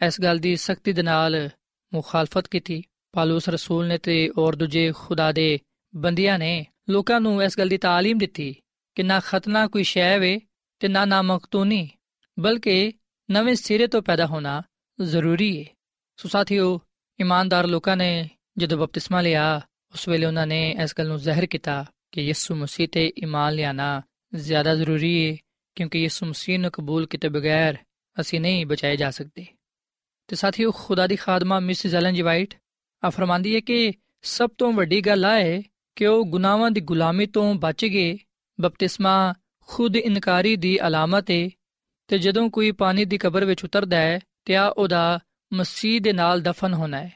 ਇਸ 0.00 0.20
ਗੱਲ 0.20 0.38
ਦੀ 0.38 0.56
ਸਖਤੀ 0.56 0.92
ਦੇ 0.92 1.02
ਨਾਲ 1.02 1.48
ਮੁਖਾਲਫਤ 1.92 2.48
ਕੀਤੀ 2.48 2.82
ਪਾਲੂਸ 3.14 3.48
ਰਸੂਲ 3.48 3.86
ਨੇ 3.86 3.98
ਤੇ 3.98 4.16
ਔਰ 4.38 4.56
ਦੂਜੇ 4.56 4.92
ਖੁਦਾ 4.92 5.32
ਦੇ 5.32 5.58
ਬੰਦਿਆਂ 5.94 6.38
ਨੇ 6.38 6.64
ਲੋਕਾਂ 6.90 7.20
ਨੂੰ 7.20 7.42
ਇਸ 7.42 7.58
ਗੱਲ 7.58 7.68
ਦੀ 7.68 7.76
تعلیم 7.76 8.18
ਦਿੱਤੀ 8.18 8.54
ਕਿ 8.94 9.02
ਨਾ 9.02 9.20
ਖਤਨਾ 9.20 9.66
ਕੋਈ 9.66 9.82
ਸ਼ੈ 9.82 10.18
ਵੇ 10.18 10.40
ਤੇ 10.80 10.88
ਨਾ 10.88 11.04
ਨਾ 11.04 11.22
ਮਕਤੂਨੀ 11.22 11.88
ਬਲਕਿ 12.36 12.92
ਨਵੇਂ 13.28 13.54
ਸਿਰੇ 13.54 13.86
ਤੋਂ 13.86 14.02
ਪੈਦਾ 14.02 14.26
ਹੋਣਾ 14.26 14.62
ਜ਼ਰੂਰੀ 14.98 15.50
ਹੈ 15.60 15.64
ਸੋ 16.18 16.28
ਸਾਥੀਓ 16.28 16.80
ਇਮਾਨਦਾਰ 17.18 17.66
ਲੋਕਾਂ 17.66 17.96
ਨੇ 17.96 18.28
ਜਦੋਂ 18.58 18.78
ਬਪਤਿਸਮਾ 18.78 19.20
ਲਿਆ 19.20 19.60
ਉਸ 19.92 20.08
ਵੇਲੇ 20.08 20.26
ਉਹਨਾਂ 20.26 20.46
ਨੇ 20.46 20.60
ਇਸ 20.82 20.94
ਗੱਲ 20.98 21.08
ਨੂੰ 21.08 21.18
ਜ਼ਾਹਿਰ 21.18 21.46
ਕੀਤਾ 21.46 21.84
ਕਿ 22.13 22.21
ਯਿਸੂ 22.21 22.55
ਮਸੀਹ 22.55 22.87
ਤੇ 22.87 23.11
ਈਮਾਨ 23.23 23.53
ਲਿਆਣਾ 23.53 24.01
ਜ਼ਿਆਦਾ 24.35 24.75
ਜ਼ਰੂਰੀ 24.75 25.11
ਹੈ 25.21 25.35
ਕਿਉਂਕਿ 25.77 25.99
ਯਿਸੂ 25.99 26.25
ਮਸੀਹ 26.25 26.59
ਨੂੰ 26.59 26.71
ਕਬੂਲ 26.71 27.05
ਕੀਤੇ 27.05 27.29
ਬਗੈਰ 27.29 27.77
ਅਸੀਂ 28.17 28.39
ਨਹੀਂ 28.41 28.65
ਬਚਾਏ 28.65 28.97
ਜਾ 28.97 29.09
ਸਕਦੇ 29.11 29.45
ਤੇ 30.29 30.35
ਸਾਥੀਓ 30.35 30.71
ਖੁਦਾ 30.71 31.07
ਦੀ 31.07 31.15
ਖਾਦਮਾ 31.15 31.59
ਮਿਸਿਸ 31.59 31.95
ਐਲਨ 31.95 32.13
ਜੀ 32.13 32.21
ਵਾਈਟ 32.21 32.53
ਆ 33.03 33.09
ਫਰਮਾਂਦੀ 33.09 33.55
ਹੈ 33.55 33.59
ਕਿ 33.59 33.93
ਸਭ 34.25 34.49
ਤੋਂ 34.57 34.71
ਵੱਡੀ 34.73 35.01
ਗੱਲ 35.01 35.25
ਹੈ 35.25 35.61
ਕਿ 35.97 36.05
ਉਹ 36.05 36.25
ਗੁਨਾਹਾਂ 36.25 36.69
ਦੀ 36.71 36.81
ਗੁਲਾਮੀ 36.81 37.25
ਤੋਂ 37.25 37.53
ਬਚ 37.55 37.85
ਗਏ 37.85 38.17
ਬਪਤਿਸਮਾ 38.59 39.33
ਖੁਦ 39.69 39.95
ਇਨਕਾਰੀ 39.95 40.55
ਦੀ 40.55 40.77
ਅਲਾਮਤ 40.87 41.31
ਹੈ 41.31 41.49
ਤੇ 42.09 42.17
ਜਦੋਂ 42.17 42.49
ਕੋਈ 42.49 42.71
ਪਾਣੀ 42.71 43.05
ਦੀ 43.05 43.17
ਕਬਰ 43.17 43.45
ਵਿੱਚ 43.45 43.63
ਉਤਰਦਾ 43.65 43.97
ਹੈ 43.97 44.19
ਤੇ 44.45 44.55
ਆ 44.55 44.67
ਉਹਦਾ 44.67 45.19
ਮਸੀਹ 45.51 45.99
ਦੇ 46.01 46.13
ਨਾਲ 46.13 46.41
ਦਫਨ 46.41 46.73
ਹੋਣਾ 46.73 46.97
ਹੈ 46.97 47.11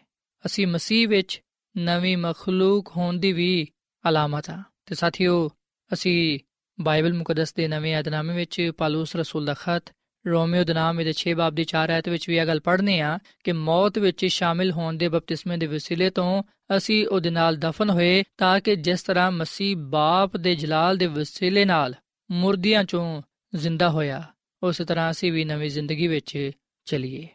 ਅਸੀਂ 0.45 0.67
ਮਸੀਹ 0.67 1.07
ਵਿੱਚ 1.07 1.41
ਨਵੀਂ 1.75 2.17
ਮਖਲੂਕ 2.17 2.91
ਹੋਣ 2.97 3.17
ਦੀ 3.17 3.31
ਵੀ 3.33 3.67
ਅਲਾਮਤ 4.03 4.49
ਆ 4.49 4.61
ਤੇ 4.87 4.95
ਸਾਥੀਓ, 4.95 5.49
ਅਸੀਂ 5.93 6.39
ਬਾਈਬਲ 6.79 7.13
ਮੁਕੱਦਸ 7.13 7.53
ਦੇ 7.53 7.67
ਨਵੇਂ 7.67 7.99
ਅਧਨਾਮੇ 7.99 8.35
ਵਿੱਚ 8.35 8.71
ਪਾਲੂਸ 8.77 9.15
ਰਸੂਲ 9.15 9.45
ਦਾ 9.45 9.53
ਖਤ, 9.53 9.83
ਰੋਮੀਓ 10.27 10.63
ਦੇ 10.63 10.73
ਨਾਮ 10.73 10.97
ਦੇ 10.97 11.13
6 11.13 11.33
ਬਾਬ 11.33 11.55
ਦੀ 11.55 11.63
4 11.63 11.91
ਆਇਤ 11.91 12.09
ਵਿੱਚ 12.09 12.29
ਵੀ 12.29 12.35
ਇਹ 12.37 12.45
ਗੱਲ 12.45 12.59
ਪੜ੍ਹਨੇ 12.59 13.01
ਆ 13.01 13.19
ਕਿ 13.43 13.51
ਮੌਤ 13.51 13.97
ਵਿੱਚ 13.97 14.25
ਸ਼ਾਮਿਲ 14.25 14.71
ਹੋਣ 14.71 14.93
ਦੇ 14.93 15.09
ਬਪਤਿਸਮੇ 15.09 15.57
ਦੇ 15.57 15.65
ਵਸੀਲੇ 15.65 16.09
ਤੋਂ 16.09 16.43
ਅਸੀਂ 16.77 17.07
ਉਹਦੇ 17.07 17.29
ਨਾਲ 17.29 17.57
ਦਫਨ 17.57 17.89
ਹੋਏ 17.89 18.23
ਤਾਂ 18.37 18.59
ਕਿ 18.59 18.75
ਜਿਸ 18.75 19.03
ਤਰ੍ਹਾਂ 19.03 19.31
ਮਸੀਹ 19.31 19.77
ਬਾਪ 19.77 20.37
ਦੇ 20.37 20.55
ਜਲਾਲ 20.55 20.97
ਦੇ 20.97 21.05
ਵਸੀਲੇ 21.05 21.65
ਨਾਲ 21.65 21.95
ਮੁਰਦਿਆਂ 22.31 22.83
ਚੋਂ 22.83 23.21
ਜ਼ਿੰਦਾ 23.55 23.89
ਹੋਇਆ, 23.89 24.23
ਉਸੇ 24.63 24.85
ਤਰ੍ਹਾਂ 24.85 25.11
ਅਸੀਂ 25.11 25.31
ਵੀ 25.31 25.45
ਨਵੀਂ 25.45 25.69
ਜ਼ਿੰਦਗੀ 25.69 26.07
ਵਿੱਚ 26.07 26.51
ਚਲੀਏ। 26.85 27.27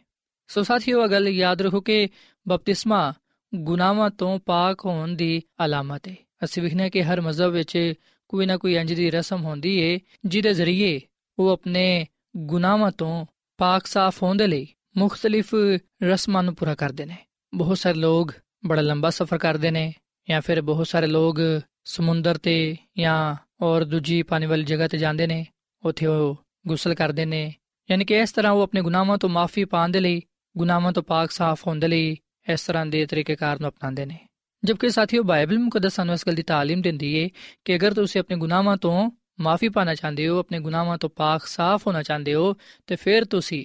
ਸੋ 0.47 0.63
ਸਾਥੀਓ, 0.63 1.03
ਇਹ 1.03 1.09
ਗੱਲ 1.09 1.27
ਯਾਦ 1.27 1.61
ਰੱਖੋ 1.61 1.81
ਕਿ 1.81 2.09
ਬਪਤਿਸਮਾ 2.47 3.13
ਗੁਨਾਹਾਂ 3.55 4.09
ਤੋਂ 4.09 4.39
ਪਾਕ 4.39 4.85
ਹੋਣ 4.85 5.09
ਦੀ 5.09 5.43
ਅਲਾਮਤ 5.65 6.07
ਹੈ 6.07 6.15
ਅਸੀਂ 6.43 6.63
ਵਿਖਨੇ 6.63 6.89
ਕਿ 6.89 7.03
ਹਰ 7.03 7.21
ਮਜ਼ਹਬ 7.21 7.51
ਵਿੱਚ 7.51 7.93
ਕੋਈ 8.27 8.45
ਨਾ 8.45 8.57
ਕੋਈ 8.57 8.75
ਇੰਜ 8.75 8.93
ਦੀ 8.93 9.11
ਰਸਮ 9.11 9.43
ਹੁੰਦੀ 9.43 9.77
ਏ, 9.77 9.99
ਜਿਹਦੇ 10.25 10.53
ਜ਼ਰੀਏ 10.53 11.01
ਉਹ 11.39 11.49
ਆਪਣੇ 11.49 12.05
ਗੁਨਾਹਾਂ 12.37 12.91
ਤੋਂ 12.91 13.25
ਪਾਕ 13.57 13.87
ਸਾਫ਼ 13.87 14.23
ਹੋਣ 14.23 14.37
ਦੇ 14.37 14.47
ਲਈ 14.47 14.67
ਮੁxtਲਿਫ 14.97 15.55
ਰਸਮਾਂ 16.03 16.43
ਨੂੰ 16.43 16.55
ਪੂਰਾ 16.55 16.75
ਕਰਦੇ 16.75 17.05
ਨੇ। 17.05 17.17
ਬਹੁਤ 17.53 17.77
ਸਾਰੇ 17.77 17.97
ਲੋਕ 17.99 18.33
ਬੜਾ 18.65 18.81
ਲੰਬਾ 18.81 19.09
ਸਫ਼ਰ 19.09 19.37
ਕਰਦੇ 19.37 19.71
ਨੇ 19.71 19.93
ਜਾਂ 20.29 20.41
ਫਿਰ 20.41 20.61
ਬਹੁਤ 20.61 20.87
ਸਾਰੇ 20.87 21.07
ਲੋਕ 21.07 21.37
ਸਮੁੰਦਰ 21.85 22.37
ਤੇ 22.37 22.75
ਜਾਂ 22.97 23.35
ਔਰ 23.61 23.83
ਦੂਜੀ 23.83 24.23
ਪਾਣੀ 24.23 24.45
ਵਾਲੀ 24.45 24.63
ਜਗ੍ਹਾ 24.63 24.87
ਤੇ 24.87 24.97
ਜਾਂਦੇ 24.97 25.27
ਨੇ, 25.27 25.45
ਉੱਥੇ 25.85 26.05
ਉਹ 26.05 26.43
ਗੁਸਲ 26.67 26.93
ਕਰਦੇ 26.93 27.25
ਨੇ। 27.25 27.53
ਯਾਨੀ 27.91 28.05
ਕਿ 28.05 28.17
ਇਸ 28.17 28.31
ਤਰ੍ਹਾਂ 28.31 28.53
ਉਹ 28.53 28.61
ਆਪਣੇ 28.61 28.81
ਗੁਨਾਹਾਂ 28.81 29.17
ਤੋਂ 29.17 29.29
ਮਾਫੀ 29.29 29.65
ਪਾਉਣ 29.65 29.89
ਦੇ 29.89 29.99
ਲਈ, 29.99 30.21
ਗੁਨਾਹਾਂ 30.57 30.91
ਤੋਂ 30.91 31.03
ਪਾਕ 31.03 31.31
ਸਾਫ਼ 31.31 31.67
ਹੋਣ 31.67 31.79
ਦੇ 31.79 31.87
ਲਈ 31.87 32.17
ਇਸ 32.53 32.65
ਤਰ੍ਹਾਂ 32.65 32.85
ਦੇ 32.85 33.05
ਤਰੀਕੇਕਾਰ 33.05 33.59
ਨੂੰ 33.59 33.69
ਅਪਣਾਉਂਦੇ 33.69 34.05
ਨੇ। 34.05 34.27
ਜਦਕਿ 34.62 34.88
ਸਾਥੀਓ 34.88 35.22
ਬਾਈਬਲ 35.22 35.58
ਮੁਕੱਦਸ 35.58 35.94
ਸਾਨੂੰ 35.94 36.14
ਇਸ 36.14 36.26
ਗੱਲ 36.26 36.34
ਦੀ 36.34 36.42
تعلیم 36.42 36.82
ਦਿੰਦੀ 36.82 37.14
ਏ 37.14 37.28
ਕਿ 37.64 37.74
ਅਗਰ 37.76 37.94
ਤੁਸੀਂ 37.94 38.20
ਆਪਣੇ 38.20 38.36
ਗੁਨਾਹਾਂ 38.36 38.76
ਤੋਂ 38.76 39.10
ਮਾਫੀ 39.40 39.68
ਪਾਣਾ 39.68 39.94
ਚਾਹੁੰਦੇ 39.94 40.26
ਹੋ 40.28 40.38
ਆਪਣੇ 40.38 40.58
ਗੁਨਾਹਾਂ 40.60 40.96
ਤੋਂ 40.98 41.10
ਪਾਕ 41.10 41.46
ਸਾਫ਼ 41.46 41.86
ਹੋਣਾ 41.86 42.02
ਚਾਹੁੰਦੇ 42.02 42.34
ਹੋ 42.34 42.54
ਤੇ 42.86 42.96
ਫਿਰ 42.96 43.24
ਤੁਸੀਂ 43.24 43.64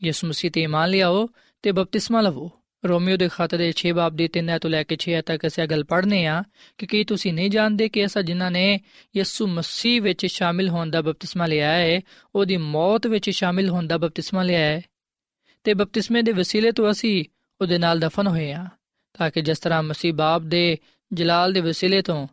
ਯਿਸੂ 0.00 0.28
ਮਸੀਹ 0.28 0.50
ਤੇ 0.50 0.62
ਇਮਾਨ 0.62 0.90
ਲਿਆਓ 0.90 1.28
ਤੇ 1.64 1.72
ਬਪਤਿਸਮਾ 1.72 2.20
ਲਵੋ 2.20 2.50
ਰੋਮੀਓ 2.84 3.16
ਦੇ 3.16 3.28
ਖਤ 3.28 3.54
ਦੇ 3.54 3.66
6 3.76 3.92
ਬਾਬ 3.92 4.16
ਦੀ 4.16 4.28
3 4.38 4.52
ਤੋਂ 4.58 4.70
ਲੈ 4.70 4.82
ਕੇ 4.82 4.96
6 5.00 5.20
ਤੱਕ 5.22 5.46
ਅਸੀਂ 5.46 5.62
ਇਹ 5.62 5.68
ਗੱਲ 5.68 5.84
ਪੜ੍ਹਨੇ 5.84 6.20
ਆ 6.26 6.42
ਕਿ 6.78 6.86
ਕੀ 6.86 7.02
ਤੁਸੀਂ 7.04 7.32
ਨਹੀਂ 7.32 7.50
ਜਾਣਦੇ 7.50 7.88
ਕਿ 7.88 8.04
ਅਸਾਂ 8.06 8.22
ਜਿਨ੍ਹਾਂ 8.22 8.50
ਨੇ 8.50 8.64
ਯਿਸੂ 9.14 9.46
ਮਸੀਹ 9.46 10.00
ਵਿੱਚ 10.02 10.26
ਸ਼ਾਮਿਲ 10.26 10.68
ਹੋਣ 10.68 10.90
ਦਾ 10.90 11.00
ਬਪਤਿਸਮਾ 11.00 11.46
ਲਿਆ 11.46 11.72
ਹੈ 11.72 12.00
ਉਹਦੀ 12.34 12.56
ਮੌਤ 12.68 13.06
ਵਿੱਚ 13.06 13.30
ਸ਼ਾਮਿਲ 13.30 13.68
ਹੋਣ 13.68 13.86
ਦਾ 13.86 13.98
ਬਪਤਿਸਮਾ 13.98 14.42
ਲਿਆ 14.42 14.60
ਹੈ 14.60 14.80
ਤੇ 15.64 15.74
ਬਪਤਿਸਮੇ 15.74 16.22
ਦੇ 16.22 16.32
ਵਸੀਲੇ 16.32 16.72
ਤੋਂ 16.72 16.90
ਅਸੀਂ 16.90 17.24
ਉਹਦੇ 17.60 17.78
ਨਾਲ 17.78 18.00
ਦਫਨ 18.00 18.26
ਹੋਏ 18.26 18.52
ਆ 18.52 18.66
ਤਾਂ 19.17 19.31
ਕਿ 19.31 19.41
ਜਿਸ 19.41 19.59
ਤਰ੍ਹਾਂ 19.59 19.83
ਮਸੀਹ 19.83 20.13
ਬਾਪ 20.13 20.41
ਦੇ 20.41 20.77
ਜਲਾਲ 21.13 21.53
ਦੇ 21.53 21.59
ਵਸੀਲੇ 21.59 22.01
ਤੋਂ 22.01 22.27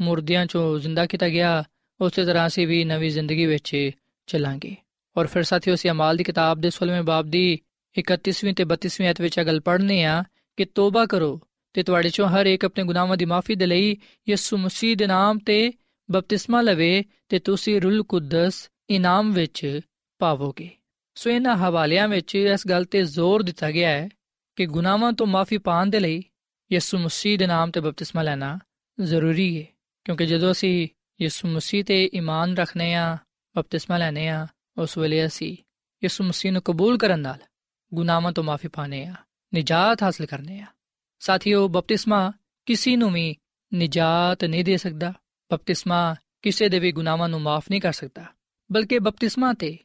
ਮੁਰਦਿਆਂ 0.00 0.46
ਚੋਂ 0.46 0.78
ਜ਼ਿੰਦਾ 0.78 1.06
ਕੀਤਾ 1.06 1.28
ਗਿਆ, 1.28 1.64
ਉਸੇ 2.00 2.24
ਤਰ੍ਹਾਂ 2.24 2.46
ਅਸੀਂ 2.46 2.66
ਵੀ 2.66 2.84
ਨਵੀਂ 2.84 3.10
ਜ਼ਿੰਦਗੀ 3.10 3.46
ਵਿੱਚ 3.46 3.90
ਚੱਲਾਂਗੇ। 4.26 4.76
ਔਰ 5.16 5.26
ਫਿਰ 5.26 5.42
ਸਾਥੀਓ, 5.42 5.74
ਅਸੀਂ 5.74 5.90
ਅਮਾਲ 5.90 6.16
ਦੀ 6.16 6.24
ਕਿਤਾਬ 6.24 6.60
ਦੇ 6.60 6.70
16ਵੇਂ 6.70 7.02
ਬਾਬ 7.02 7.26
ਦੀ 7.26 7.58
31ਵੀਂ 7.98 8.54
ਤੇ 8.54 8.64
32ਵੀਂ 8.64 9.10
ਅਧ 9.10 9.20
ਵਿੱਚ 9.20 9.38
ਇਹ 9.38 9.44
ਗੱਲ 9.44 9.60
ਪੜ੍ਹਨੇ 9.60 10.04
ਆ 10.04 10.24
ਕਿ 10.56 10.64
ਤੋਬਾ 10.64 11.06
ਕਰੋ 11.06 11.40
ਤੇ 11.72 11.82
ਤੁਹਾਡੇ 11.82 12.08
ਚੋਂ 12.08 12.28
ਹਰ 12.28 12.46
ਇੱਕ 12.46 12.64
ਆਪਣੇ 12.64 12.84
ਗੁਨਾਹਾਂ 12.84 13.16
ਦੀ 13.16 13.24
ਮਾਫੀ 13.24 13.54
ਦੇ 13.54 13.66
ਲਈ 13.66 13.96
ਯਿਸੂ 14.28 14.56
ਮਸੀਹ 14.56 14.96
ਦੇ 14.96 15.06
ਨਾਮ 15.06 15.38
ਤੇ 15.38 15.72
ਬਪਤਿਸਮਾ 16.10 16.60
ਲਵੇ 16.60 17.04
ਤੇ 17.28 17.38
ਤੁਸੀਂ 17.38 17.80
ਰੂਲ 17.80 18.02
ਕੁਦਸ 18.02 18.70
ਇਨਾਮ 18.90 19.32
ਵਿੱਚ 19.32 19.80
ਪਾਵੋਗੇ। 20.18 20.68
ਸੋ 21.14 21.30
ਇਹਨਾਂ 21.30 21.56
ਹਵਾਲਿਆਂ 21.56 22.08
ਵਿੱਚ 22.08 22.34
ਇਸ 22.34 22.66
ਗੱਲ 22.66 22.84
ਤੇ 22.84 23.02
ਜ਼ੋਰ 23.02 23.42
ਦਿੱਤਾ 23.42 23.70
ਗਿਆ 23.70 23.88
ਹੈ 23.88 24.08
ਕਿ 24.56 24.66
ਗੁਨਾਹਾਂ 24.66 25.12
ਤੋਂ 25.12 25.26
ਮਾਫੀ 25.26 25.58
ਪਾਣ 25.58 25.86
ਦੇ 25.86 26.00
ਲਈ 26.00 26.22
ਯਿਸੂ 26.72 26.98
ਮਸੀਹ 26.98 27.38
ਦੇ 27.38 27.46
ਨਾਮ 27.46 27.70
ਤੇ 27.70 27.80
ਬਪਤਿਸਮਾ 27.80 28.22
ਲੈਣਾ 28.22 28.58
ਜ਼ਰੂਰੀ 29.00 29.60
ਹੈ 29.60 29.66
ਕਿਉਂਕਿ 30.04 30.26
ਜਦੋਂ 30.26 30.52
ਅਸੀਂ 30.52 30.88
ਯਿਸੂ 31.22 31.48
ਮਸੀਹ 31.48 31.84
ਤੇ 31.84 32.10
ਈਮਾਨ 32.14 32.56
ਰੱਖਨੇ 32.56 32.94
ਆ 32.94 33.18
ਬਪਤਿਸਮਾ 33.56 33.98
ਲੈਨੇ 33.98 34.28
ਆ 34.28 34.46
ਉਸ 34.78 34.98
ਵੇਲੇ 34.98 35.26
ਅਸੀਂ 35.26 35.52
ਯਿਸੂ 36.04 36.24
ਮਸੀਹ 36.24 36.52
ਨੂੰ 36.52 36.62
ਕਬੂਲ 36.62 36.98
ਕਰਨ 36.98 37.20
ਨਾਲ 37.20 37.38
ਗੁਨਾਹਾਂ 37.94 38.32
ਤੋਂ 38.32 38.44
ਮਾਫੀ 38.44 38.68
ਪਾਣੇ 38.68 39.04
ਆ 39.04 39.14
ਨਿਜਾਤ 39.54 40.02
ਹਾਸਲ 40.02 40.26
ਕਰਨੇ 40.26 40.60
ਆ 40.60 40.66
ਸਾਥੀਓ, 41.18 41.68
ਬਪਤਿਸਮਾ 41.68 42.32
ਕਿਸੇ 42.66 42.96
ਨੂੰ 42.96 43.12
ਵੀ 43.12 43.36
ਨਿਜਾਤ 43.74 44.44
ਨਹੀਂ 44.44 44.64
ਦੇ 44.64 44.76
ਸਕਦਾ। 44.76 45.12
ਬਪਤਿਸਮਾ 45.52 46.16
ਕਿਸੇ 46.42 46.68
ਦੇ 46.68 46.78
ਵੀ 46.78 46.92
ਗੁਨਾਹਾਂ 46.92 47.28
ਨੂੰ 47.28 47.40
ਮਾਫ 47.40 47.64
ਨਹੀਂ 47.70 47.80
ਕਰ 47.80 47.92
ਸਕਦਾ। 47.92 48.24
ਬਲਕਿ 48.72 48.98
ਬਪਤਿਸਮਾ 48.98 49.52
ਤੇ 49.52 49.78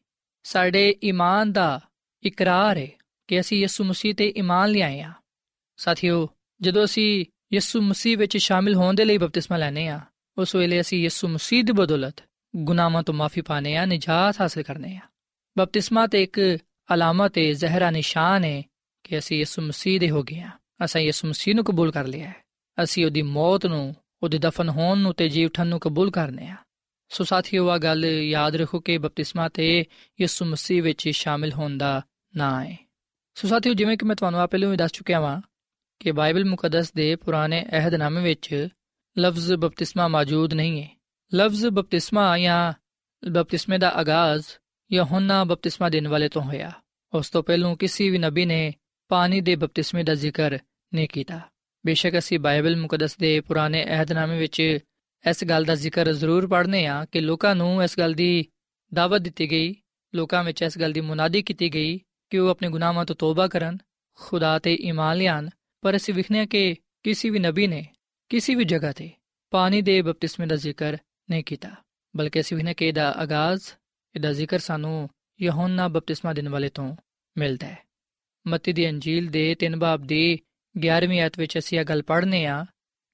ਸਾਡੇ 0.44 0.96
ਈਮਾਨ 1.04 1.52
ਦਾ 1.52 1.80
ਇਕਰਾਰ 2.24 2.78
ਹੈ 2.78 2.88
ਕਿ 3.32 3.40
ਅਸੀਂ 3.40 3.60
ਯਿਸੂ 3.60 3.84
ਮਸੀਹ 3.84 4.16
ਤੇ 4.16 4.34
ਈਮਾਨ 4.38 4.70
ਲਿਆਏ 4.70 5.02
ਆ 5.02 5.14
ਸਾਥੀਓ, 5.78 6.30
ਜਦੋਂ 6.62 6.86
ਅਸੀਂ 6.86 7.26
ਯਿਸੂ 7.54 7.82
ਮਸੀਹ 7.82 8.18
ਵਿੱਚ 8.18 8.38
ਸ਼ਾਮਿਲ 8.38 8.76
ਹੋਣ 8.76 8.94
ਦੇ 8.94 9.06
ਲਈ 9.06 9.18
ਬਪਤਿਸਮਾ 9.18 9.58
ਲੈਨੇ 9.58 9.88
ਆ 9.88 10.00
ਉਸ 10.38 10.56
ਵੇਲੇ 10.56 10.82
ਅਸੀਂ 10.82 11.04
ਯਿਸੂ 11.04 11.28
ਮਸੀਹ 11.28 11.64
ਦੀ 11.64 11.72
ਬਦੌਲਤ 11.72 12.24
ਗੁਨਾਹਾਂ 12.56 13.04
ਤੋਂ 13.04 13.14
ਮਾਫੀ 13.14 13.42
ਪਾਣੇ 13.42 13.78
ਆ 13.78 13.86
ਨਿਜਾਤ 13.86 14.42
ਹਾਸਲ 14.42 14.64
ਕਰਨੇ 14.64 14.96
ਆ 14.96 15.00
ਬਪਤਿਸਮਾ 15.58 16.08
ਤੇ 16.08 16.24
ਇੱਕ 16.24 16.40
ਅਲਾਮਤ 16.94 17.38
ਹੈ 17.38 17.52
ਜ਼ਹਿਰਾ 17.52 17.92
ਨਿਸ਼ਾਨ 17.92 18.44
ਹੈ 18.44 18.64
ਕਿ 19.04 19.18
ਅਸੀਂ 19.18 19.38
ਯਿਸੂ 19.38 19.62
ਮਸੀਹ 19.62 20.00
ਦੇ 20.00 20.10
ਹੋ 20.10 20.24
ਗਏ 20.24 20.40
ਆ 20.40 20.50
ਅਸੀਂ 20.86 21.02
ਯਿਸੂ 21.02 21.28
ਮਸੀਹ 21.28 21.56
ਨੂੰ 21.56 21.64
ਕਬੂਲ 21.64 21.92
ਕਰ 21.92 22.08
ਲਿਆ 22.08 22.30
ਹੈ। 22.30 22.36
ਅਸੀਂ 22.84 23.06
ਉਹਦੀ 23.06 23.22
ਮੌਤ 23.22 23.66
ਨੂੰ, 23.66 23.96
ਉਹਦੇ 24.24 24.38
ਦਫਨ 24.38 24.70
ਹੋਣ 24.70 24.98
ਨੂੰ 24.98 25.14
ਤੇ 25.14 25.30
ਜੀ 25.30 25.46
ਉਠਣ 25.46 25.68
ਨੂੰ 25.68 25.80
ਕਬੂਲ 25.80 26.12
ਕਰਨੇ 26.12 26.48
ਆ 26.48 26.56
ਸੋ 27.10 27.24
ਸਾਥੀਓ 27.24 27.70
ਆ 27.70 27.78
ਗੱਲ 27.78 28.06
ਯਾਦ 28.06 28.56
ਰੱਖੋ 28.56 28.80
ਕਿ 28.80 28.98
ਬਪਤਿਸਮਾ 28.98 29.50
ਤੇ 29.50 29.86
ਯਿਸੂ 30.22 30.46
ਮਸੀਹ 30.46 30.84
ਵਿੱਚ 30.84 31.10
ਸ਼ਾਮਿਲ 31.10 31.54
ਹੋਣ 31.54 31.78
ਦਾ 31.78 32.02
ਨਾਂ 32.36 32.66
ਹੈ। 32.66 32.91
ਸੋ 33.34 33.48
ਸਾਥੀਓ, 33.48 33.74
ਜਿਵੇਂ 33.74 33.98
ਕਿ 33.98 34.06
ਮੈਂ 34.06 34.16
ਤੁਹਾਨੂੰ 34.16 34.40
ਆ 34.40 34.48
ਪਹਿਲਾਂ 34.48 34.70
ਵੀ 34.70 34.78
ਦੱਸ 34.78 34.92
ਚੁੱਕਿਆ 34.92 35.20
ਵਾਂ 35.20 35.42
ਕਿ 36.00 36.12
ਬਾਈਬਲ 36.12 36.46
ਮੁਕੱਦਸ 36.46 36.92
ਦੇ 36.92 37.16
ਪੁਰਾਣੇ 37.16 37.66
ਅਹਿਦਨਾਮੇ 37.72 38.22
ਵਿੱਚ 38.22 38.68
ਲਫ਼ਜ਼ 39.20 39.54
ਬਪਤਿਸਮਾ 39.54 40.08
ਮੌਜੂਦ 40.08 40.54
ਨਹੀਂ 40.54 40.84
ਹੈ। 40.84 40.90
ਲਫ਼ਜ਼ 41.36 41.66
ਬਪਤਿਸਮਾ 41.66 42.38
ਜਾਂ 42.38 42.74
ਬਪਤਿਸਮੇ 43.30 43.78
ਦਾ 43.78 43.90
ਆਗਾਜ਼ 43.90 44.44
ਯਹੋਨਾ 44.94 45.44
ਬਪਤਿਸਮਾ 45.44 45.90
ਦੇਣ 45.90 46.08
ਵਾਲੇ 46.08 46.30
ਤੋਂ 46.30 46.42
ਹੋਇਆ। 46.42 46.72
ਉਸ 47.14 47.30
ਤੋਂ 47.30 47.44
ਪਹਿਲਾਂ 47.44 47.76
ਕਿਸੇ 47.76 48.10
ਵੀ 48.10 48.18
ਨਬੀ 48.18 48.46
ਨੇ 48.46 48.74
ਪਾਣੀ 49.08 49.42
ਦੇ 49.42 49.56
ਬਪਤਿਸਮੇ 49.56 50.04
ਦਾ 50.04 50.16
ਜ਼ਿਕਰ 50.16 50.60
ਨਹੀਂ 50.94 51.08
ਕੀਤਾ। 51.08 51.40
ਬੇਸ਼ੱਕ 51.86 52.18
ਅਸੀਂ 52.18 52.40
ਬਾਈਬਲ 52.40 52.76
ਮੁਕੱਦਸ 52.76 53.18
ਦੇ 53.18 53.40
ਪੁਰਾਣੇ 53.40 53.86
ਅਹਿਦਨਾਮੇ 53.86 54.38
ਵਿੱਚ 54.38 54.60
ਇਸ 55.30 55.44
ਗੱਲ 55.44 55.64
ਦਾ 55.64 55.76
ਜ਼ਿਕਰ 55.76 56.14
ਜ਼ਰੂਰ 56.14 56.48
ਪੜ੍ਹਨੇ 56.48 56.86
ਆ 56.86 57.06
ਕਿ 57.06 57.22
ਲੋਕਾਂ 57.22 57.56
ਨੂੰ 57.56 57.84
ਇਸ 57.84 58.00
ਗੱਲ 58.00 58.14
ਦੀ 58.14 58.46
ਦਾਵਤ 58.94 59.22
ਦਿੱਤੀ 59.22 59.52
ਗਈ, 59.52 59.76
ਲੋਕਾਂ 60.16 60.44
ਵਿੱਚ 60.44 60.62
ਇਸ 60.62 60.80
ਗੱਲ 60.80 60.92
ਦੀ 60.92 61.02
ਮੁਨਾਦੀ 61.02 61.42
ਕੀਤੀ 61.42 61.74
ਗਈ 61.74 62.00
ਕਿ 62.32 62.40
ਉਹ 62.40 62.50
ਆਪਣੇ 62.50 62.70
ਗੁਨਾਹਾਂ 62.70 63.06
ਤੋਂ 63.06 63.16
ਤੋਬਾ 63.16 63.48
ਕਰਨ? 63.48 63.78
ਖੁਦਾ 64.16 64.60
ਤੇ 64.60 64.76
ਈਮਾਨ 64.76 65.18
ਲਿਆਣ 65.18 65.50
ਪਰ 65.82 65.96
ਅਸੀਂ 65.96 66.14
ਵਿਖਨੇ 66.14 66.46
ਕਿ 66.46 66.76
ਕਿਸੇ 67.04 67.30
ਵੀ 67.30 67.40
ਨਬੀ 67.40 67.68
ਨੇ, 67.68 67.88
ਕਿਸੇ 68.30 68.56
ਵੀ 68.56 68.64
ਜਗ੍ਹਾ 68.64 68.92
ਤੇ 68.92 69.12
ਪਾਣੀ 69.50 69.82
ਦੇ 69.82 70.02
ਬਪਤਿਸਮੇ 70.02 70.46
ਦਾ 70.46 70.56
ਜ਼ਿਕਰ 70.56 70.98
ਨਹੀਂ 71.30 71.44
ਕੀਤਾ। 71.44 71.72
ਬਲਕਿ 72.16 72.40
ਅਸੀਂ 72.40 72.58
ਵਿਖਨੇ 72.58 72.74
ਕਿ 72.74 72.86
ਇਹਦਾ 72.88 73.12
ਆਗਾਜ਼, 73.12 73.62
ਇਹਦਾ 74.16 74.34
ਜ਼ਿਕਰ 74.34 74.60
ਸਾਨੂੰ 74.60 75.10
ਯਹੋਨਾ 75.42 75.88
ਬਪਤਿਸਮਾ 75.88 76.34
ਦੇਣ 76.34 76.50
ਵਾਲੇ 76.50 76.70
ਤੋਂ 76.70 76.96
ਮਿਲਦਾ 77.38 77.68
ਹੈ। 77.68 77.78
ਮਤੀ 78.48 78.74
ਦੀ 78.74 78.90
ਅੰਜੀਲ 78.90 79.32
ਦੇ 79.32 79.56
3 79.56 79.76
ਬਾਬ 79.78 80.02
ਦੀ 80.02 80.40
11ਵੀਂ 80.78 81.22
ਆਇਤ 81.22 81.40
ਵਿੱਚ 81.40 81.58
ਅਸੀਂ 81.58 81.80
ਇਹ 81.80 81.86
ਗੱਲ 81.86 82.02
ਪੜ੍ਹਨੇ 82.02 82.46
ਆ 82.46 82.66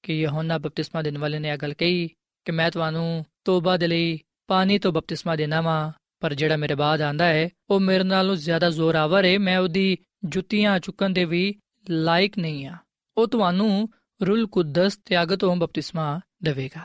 ਕਿ 0.04 0.22
ਯਹੋਨਾ 0.22 0.58
ਬਪਤਿਸਮਾ 0.58 1.02
ਦੇਣ 1.02 1.18
ਵਾਲੇ 1.18 1.40
ਨੇ 1.40 1.50
ਇਹ 1.50 1.58
ਗੱਲ 1.58 1.74
ਕਹੀ 1.74 2.08
ਕਿ 2.46 2.52
ਮੈਂ 2.52 2.72
ਤੁਹਾਨੂੰ 2.72 3.26
ਤੋਬਾ 3.46 3.78
ਦੇ 3.78 3.88
ਲਈ 3.88 4.20
ਪਾਣੀ 4.48 4.80
ਤੋਂ 4.80 4.92
ਬਪਤਿਸਮਾ 4.92 5.36
ਦੇਣਾ 5.36 5.62
ਵਾਂ। 5.62 5.92
ਪਰ 6.20 6.34
ਜਿਹੜਾ 6.34 6.58
ਮੇਰੇ 6.58 6.76
ਬਾਅਦ 6.76 7.02
ਆਂਦਾ 7.02 7.26
ਹੈ, 7.26 7.50
ਉਹ 7.70 7.80
ਮੇਰੇ 7.80 8.04
ਨਾਲੋਂ 8.04 8.36
ਜ਼ਿਆਦਾ 8.36 8.70
ਜ਼ੋਰਾਵਰ 8.70 9.26
ਹੈ 9.26 9.40
ਮੈਂ 9.40 9.60
ਉਹਦੀ 9.60 9.98
ਜੁੱਤੀਆਂ 10.26 10.80
ਚੁੱਕਣ 10.80 11.10
ਦੇ 11.10 11.26
ਵੀ 11.26 11.56
ਲਾਇਕ 11.90 12.38
ਨਹੀਂ 12.38 12.68
ਆ। 12.68 12.78
ਉਹ 13.18 13.28
ਤੁਹਾਨੂੰ 13.28 13.90
ਰੂਲ 14.28 14.48
ਕੁਦਸ 14.48 14.98
ਤਿਆਗ 14.98 15.36
ਤੋਂ 15.36 15.56
ਬਪਤਿਸਮਾ 15.56 16.20
ਦੇਵੇਗਾ। 16.44 16.82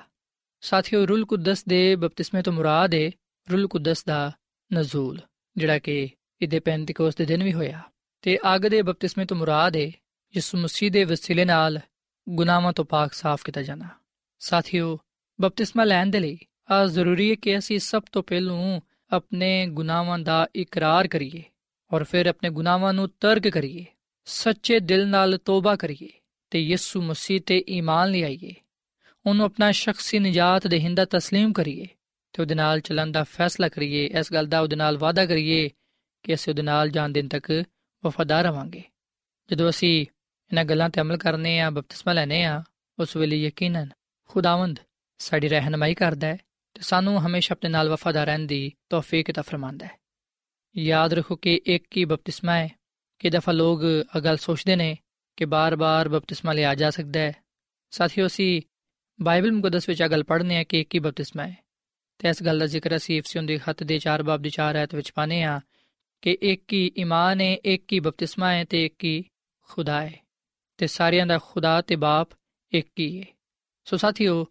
ਸਾਥੀਓ, 0.61 1.07
ਰੂਲ 1.07 1.25
ਕੁਦਸ 1.25 1.65
ਦੇ 1.65 1.97
ਬਪਤਿਸਮੇ 1.97 2.43
ਤੋਂ 2.43 2.53
ਮੁਰਾਦ 2.53 2.95
ਹੈ 2.95 3.11
ਰੂਲ 3.53 3.69
ਕੁਦਸ 3.69 4.05
ਦਾ 4.05 4.33
ਨਜ਼ੂਲ, 4.75 5.21
ਜਿਹੜਾ 5.57 5.79
ਕਿ 5.79 6.09
ਇਹਦੇ 6.43 6.61
ਪੈਂਤੀਕੋਸ 6.61 7.15
ਦੇ 7.15 7.25
ਦਿਨ 7.25 7.45
ਵੀ 7.45 7.53
ਹੋਇਆ। 7.53 7.83
ਤੇ 8.23 8.39
ਅੱਗ 8.55 8.61
ਦੇ 8.61 8.83
ਬਪਤਿਸਮੇ 8.83 9.25
ਤੋਂ 9.25 9.37
ਮੁਰਾਦ 9.37 9.77
ਹੈ 9.77 9.91
ਯਿਸੂ 10.37 10.59
ਮਸੀਹ 10.59 10.91
ਦੇ 10.91 11.05
ਵਸੀਲੇ 11.05 11.45
ਨਾਲ 11.45 11.81
ਗੁਨਾਹਾਂ 12.29 12.73
ਤੋਂ 12.73 12.85
ਪਾਕ 12.85 13.13
ਸਾਫ਼ 13.13 13.45
ਕੀਤਾ 13.45 13.63
ਜਾਣਾ 13.63 13.89
ਸਾਥੀਓ, 14.39 14.99
ਬਪਤਿਸਮਾ 15.41 15.85
ਲੈਣ 15.85 16.07
ਦੇ 16.07 16.21
ਲਈ 16.21 16.39
ਆ 16.71 16.87
ਜ਼ਰੂਰੀ 16.87 17.31
ਹੈ 17.31 17.35
ਕਿ 17.35 17.59
ਅਸੀਂ 17.59 17.79
ਸਭ 17.79 18.03
ਤੋਂ 18.13 18.23
ਪਹਿਲਾਂ 18.23 18.81
ਆਪਣੇ 19.12 19.68
ਗੁਨਾਹਾਂ 19.68 20.20
ਦਾ 20.20 20.48
ਇਕਰਾਰ 20.56 21.08
ਕਰੀਏ 21.08 21.44
ਔਰ 21.92 22.04
ਫਿਰ 22.04 22.28
ਆਪਣੇ 22.28 22.50
ਗੁਨਾਹਾਂ 22.50 22.94
ਨੂੰ 22.94 23.10
ਤਰਕ 23.22 23.48
ਕਰੀਏ 23.48 23.86
ਸੱਚੇ 24.28 24.80
ਦਿਲ 24.80 25.08
ਨਾਲ 25.08 25.38
ਤੋਬਾ 25.38 25.76
ਕਰੀਏ 25.76 26.10
ਤੇ 26.52 26.60
ਯਿਸੂ 26.60 27.02
ਮਸੀਹ 27.02 27.42
ਤੇ 27.46 27.64
ਈਮਾਨ 27.68 28.12
ਲਿਆਈਏ 28.12 28.54
ਉਹਨੂੰ 29.26 29.46
ਆਪਣਾ 29.46 29.72
ਸ਼ਖਸੀ 29.72 30.20
ਨਜਾਤ 30.20 30.68
ਦੇਹਿੰਦਾ 30.68 31.04
تسلیم 31.16 31.52
ਕਰੀਏ 31.54 31.86
ਤੇ 32.34 32.42
ਉਹਦੇ 32.42 32.56
ਨਾਲ 32.56 32.80
ਚੱਲਣ 32.80 33.12
ਦਾ 33.12 33.24
ਫੈਸਲਾ 33.24 33.70
ਕਰੀਏ 33.70 34.06
ਇਸ 34.20 34.34
ਗੱਲ 34.34 34.48
ਦਾ 34.48 34.60
ਉਹਦੇ 34.60 34.76
ਨਾਲ 34.76 34.98
ਵਾਅਦਾ 34.98 35.26
ਕਰੀਏ 35.26 35.70
ਕਿ 36.26 36.34
ਅਸੀਂ 36.34 36.52
ਉਹਦੇ 36.52 36.62
ਨਾਲ 36.62 36.90
ਜਾਣ 36.90 37.10
ਦਿਨ 37.10 37.28
ਤੱਕ 37.28 37.52
ਵਫਾਦਾਰ 38.04 38.44
ਰਵਾਂਗੇ 38.44 38.84
ਜਦੋਂ 39.50 39.70
ਅਸੀਂ 39.70 40.02
ਇਹਨਾਂ 40.02 40.66
ਗੱਲਾਂ 40.66 40.90
ਤੇ 40.90 41.02
ਅਮਲ 41.02 41.18
ਕਰਨੇ 41.18 41.60
ਆ 41.60 41.70
ਬਪਤਿਸਮਾ 41.70 42.14
ਲੈਨੇ 42.14 42.44
ਆ 42.46 42.62
ਉਸ 42.98 43.16
ਵੇਲੇ 43.18 43.38
ਯਕੀਨਨ 43.38 43.90
ਖੁਦਾਵੰਦ 44.30 44.80
ਸਾਡੀ 45.20 45.48
ਰਹਿਨਮਾਈ 45.48 45.94
ਕਰਦਾ 45.94 46.28
ਹੈ 46.28 46.38
ਤੇ 46.76 46.82
ਸਾਨੂੰ 46.82 47.20
ਹਮੇਸ਼ਾ 47.26 47.54
ਆਪਣੇ 47.54 47.70
ਨਾਲ 47.70 47.90
ਵਫਾਦਾਰ 47.90 48.26
ਰਹਿਣ 48.26 48.46
ਦੀ 48.46 48.72
ਤੌਫੀਕ 48.90 49.30
عطا 49.30 49.44
ਫਰਮਾਂਦਾ 49.44 49.86
ਹੈ 49.86 49.98
ਯਾਦ 50.76 51.14
ਰੱਖੋ 51.14 51.36
ਕਿ 51.36 51.60
ਇੱਕ 51.66 51.98
ਹੀ 51.98 52.06
ਬਪਤਿਸਮਾ 52.06 52.56
ਹੈ 52.56 52.70
ਕਿ 53.20 53.30
ਦਫਾ 53.30 53.52
ਲੋਕ 53.52 53.82
ਅਗਲ 54.18 54.38
ਸੋਚਦੇ 54.38 54.76
ਨੇ 54.76 54.96
ਕਿ 55.38 55.46
ਬਾਰ-ਬਾਰ 55.46 56.10
ਬਪਤਿਸਮਾ 56.10 56.54
ਲਿਆ 56.54 56.74
ਜਾ 56.76 56.90
ਸਕਦਾ 56.90 57.20
ਹੈ 57.20 57.34
ਸਾਥੀਓ 57.92 58.26
ਅਸੀਂ 58.26 58.62
ਬਾਈਬਲ 59.20 59.52
ਮੁਕੱਦਸ 59.52 59.90
ਵਿੱਚ 59.90 60.04
ਅਗਲ 60.04 60.24
ਪੜ੍ਹਨੇ 60.24 60.58
ਆ 60.58 60.64
ਕਿ 60.64 60.82
ਇੱਕ 60.82 60.96
ਹੀ 60.96 61.00
ਬਪਤਿਸਮਾ 61.00 61.48
ਹੈ 61.48 61.56
ਤੇ 62.20 62.30
ਇਸ 62.30 62.44
ਗੱਲ 62.44 62.60
ਦਾ 62.60 62.66
ਜ਼ਿਕਰ 62.66 62.96
ਅਸੀਂ 62.96 63.18
ਇਫਸੀਓਂ 63.18 63.44
ਦੇ 63.44 63.58
ਖੱਤ 63.58 63.84
ਦੇ 63.84 64.00
4 64.08 64.24
ਬਾਬ 64.24 64.42
ਦੀ 64.42 64.52
4 64.60 64.78
ਆਇਤ 64.78 64.96
ਵਿੱਚ 64.96 65.12
ਪਾਨੇ 65.12 65.44
ਆ 65.44 65.60
ਕਿ 66.22 66.38
ਇੱਕ 66.42 66.74
ਹੀ 66.74 66.92
ਈਮਾਨ 66.98 67.42
ਹੈ 67.42 67.54
ਇੱਕ 67.66 67.94
ਹੀ 67.94 68.00
ਬਪਤਿਸਮਾ 68.00 68.52
ਹੈ 68.54 68.64
ਤੇ 68.64 68.86
ਇੱਕ 68.86 69.04
ਹੀ 69.04 69.24
ਖੁਦਾ 69.68 70.02
ਹੈ 70.02 70.20
ਤੇ 70.78 70.88
ਸਾਰਿਆਂ 70.88 71.26
ਦਾ 71.28 71.38
ਖੁਦਾ 71.38 71.82
ਤੇ 71.82 71.96
ਬਾਪ 71.96 72.30
ਇੱਕ 72.72 73.00
ਹੀ 73.00 73.20
ਹੈ 73.20 73.26
ਸੋ 73.88 73.98
ਸਾਥੀਓ 73.98 74.46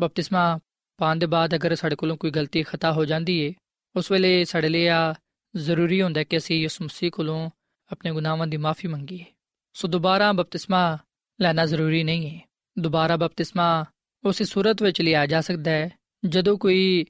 ਬਪਤਿਸਮਾ 0.00 0.58
ਪਾਣ 0.97 1.15
ਦੇ 1.15 1.25
ਬਾਅਦ 1.25 1.55
ਅਗਰ 1.55 1.75
ਸਾਡੇ 1.75 1.95
ਕੋਲੋਂ 1.95 2.17
ਕੋਈ 2.17 2.31
ਗਲਤੀ 2.31 2.63
ਖਤਾ 2.63 2.91
ਹੋ 2.91 3.05
ਜਾਂਦੀ 3.05 3.39
ਏ, 3.39 3.53
ਉਸ 3.95 4.11
ਵੇਲੇ 4.11 4.45
ਸਾਡੇ 4.45 4.69
ਲਈ 4.69 4.87
ਆ 4.87 5.15
ਜ਼ਰੂਰੀ 5.55 6.01
ਹੁੰਦਾ 6.01 6.23
ਕਿ 6.23 6.37
ਅਸੀਂ 6.37 6.61
ਯਿਸੂ 6.61 6.85
ਮਸੀਹ 6.85 7.11
ਕੋਲੋਂ 7.11 7.49
ਆਪਣੇ 7.91 8.11
ਗੁਨਾਹਾਂ 8.11 8.47
ਦੀ 8.47 8.57
ਮਾਫੀ 8.57 8.87
ਮੰਗੀਏ। 8.87 9.25
ਸੋ 9.73 9.87
ਦੁਬਾਰਾ 9.87 10.31
ਬਪਤਿਸਮਾ 10.31 10.97
ਲੈਣਾ 11.41 11.65
ਜ਼ਰੂਰੀ 11.65 12.03
ਨਹੀਂ 12.03 12.35
ਹੈ 12.35 12.41
ਦੁਬਾਰਾ 12.79 13.17
ਬਪਤਿਸਮਾ 13.17 13.85
ਉਸੇ 14.25 14.45
ਸੂਰਤ 14.45 14.83
ਵਿੱਚ 14.83 15.01
ਲਿਆ 15.01 15.25
ਜਾ 15.25 15.41
ਸਕਦਾ 15.41 15.71
ਹੈ, 15.71 15.89
ਜਦੋਂ 16.25 16.57
ਕੋਈ 16.57 17.05